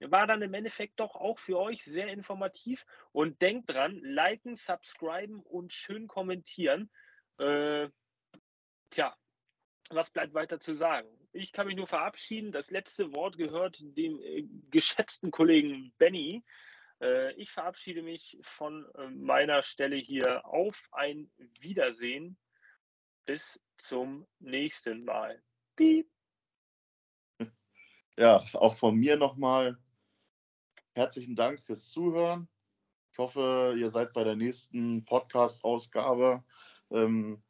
[0.00, 2.86] äh, war dann im Endeffekt doch auch für euch sehr informativ.
[3.12, 6.90] Und denkt dran, liken, subscriben und schön kommentieren.
[7.38, 7.88] Äh,
[8.90, 9.14] tja,
[9.90, 11.08] was bleibt weiter zu sagen?
[11.32, 12.52] Ich kann mich nur verabschieden.
[12.52, 16.44] Das letzte Wort gehört dem äh, geschätzten Kollegen Benny.
[17.00, 21.30] Äh, ich verabschiede mich von äh, meiner Stelle hier auf ein
[21.60, 22.38] Wiedersehen.
[23.26, 25.42] Bis zum nächsten Mal.
[25.76, 26.08] Piep.
[28.16, 29.76] Ja, auch von mir nochmal
[30.94, 32.48] herzlichen Dank fürs Zuhören.
[33.10, 36.44] Ich hoffe, ihr seid bei der nächsten Podcast-Ausgabe
[36.90, 37.42] ähm,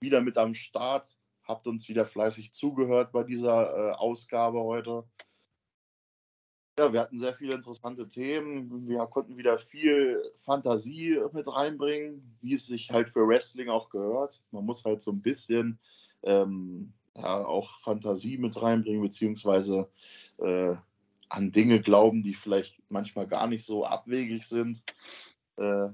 [0.00, 1.16] wieder mit am Start
[1.50, 5.04] habt uns wieder fleißig zugehört bei dieser äh, Ausgabe heute.
[6.78, 8.88] Ja, wir hatten sehr viele interessante Themen.
[8.88, 14.40] Wir konnten wieder viel Fantasie mit reinbringen, wie es sich halt für Wrestling auch gehört.
[14.52, 15.78] Man muss halt so ein bisschen
[16.22, 19.90] ähm, ja, auch Fantasie mit reinbringen, beziehungsweise
[20.38, 20.76] äh,
[21.28, 24.82] an Dinge glauben, die vielleicht manchmal gar nicht so abwegig sind.
[25.56, 25.88] Äh,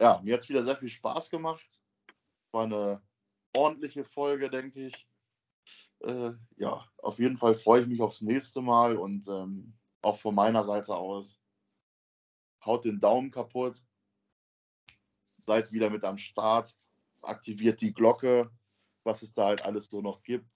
[0.00, 1.80] ja, mir hat es wieder sehr viel Spaß gemacht.
[2.50, 3.00] War eine
[3.56, 5.08] ordentliche Folge, denke ich.
[6.00, 10.34] Äh, ja, auf jeden Fall freue ich mich aufs nächste Mal und ähm, auch von
[10.34, 11.40] meiner Seite aus.
[12.64, 13.82] Haut den Daumen kaputt.
[15.38, 16.74] Seid wieder mit am Start.
[17.22, 18.50] Aktiviert die Glocke,
[19.02, 20.50] was es da halt alles so noch gibt.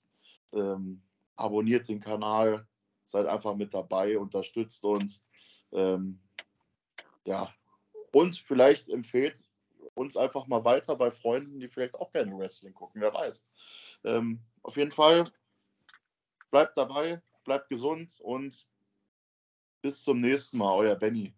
[0.52, 1.02] Ähm,
[1.36, 2.66] abonniert den Kanal.
[3.04, 5.24] Seid einfach mit dabei, unterstützt uns.
[5.72, 6.20] Ähm,
[7.24, 7.54] ja,
[8.12, 9.42] und vielleicht empfehlt
[9.98, 13.44] uns einfach mal weiter bei Freunden, die vielleicht auch gerne Wrestling gucken, wer weiß.
[14.04, 15.24] Ähm, auf jeden Fall
[16.50, 18.66] bleibt dabei, bleibt gesund und
[19.82, 21.34] bis zum nächsten Mal, euer Benny.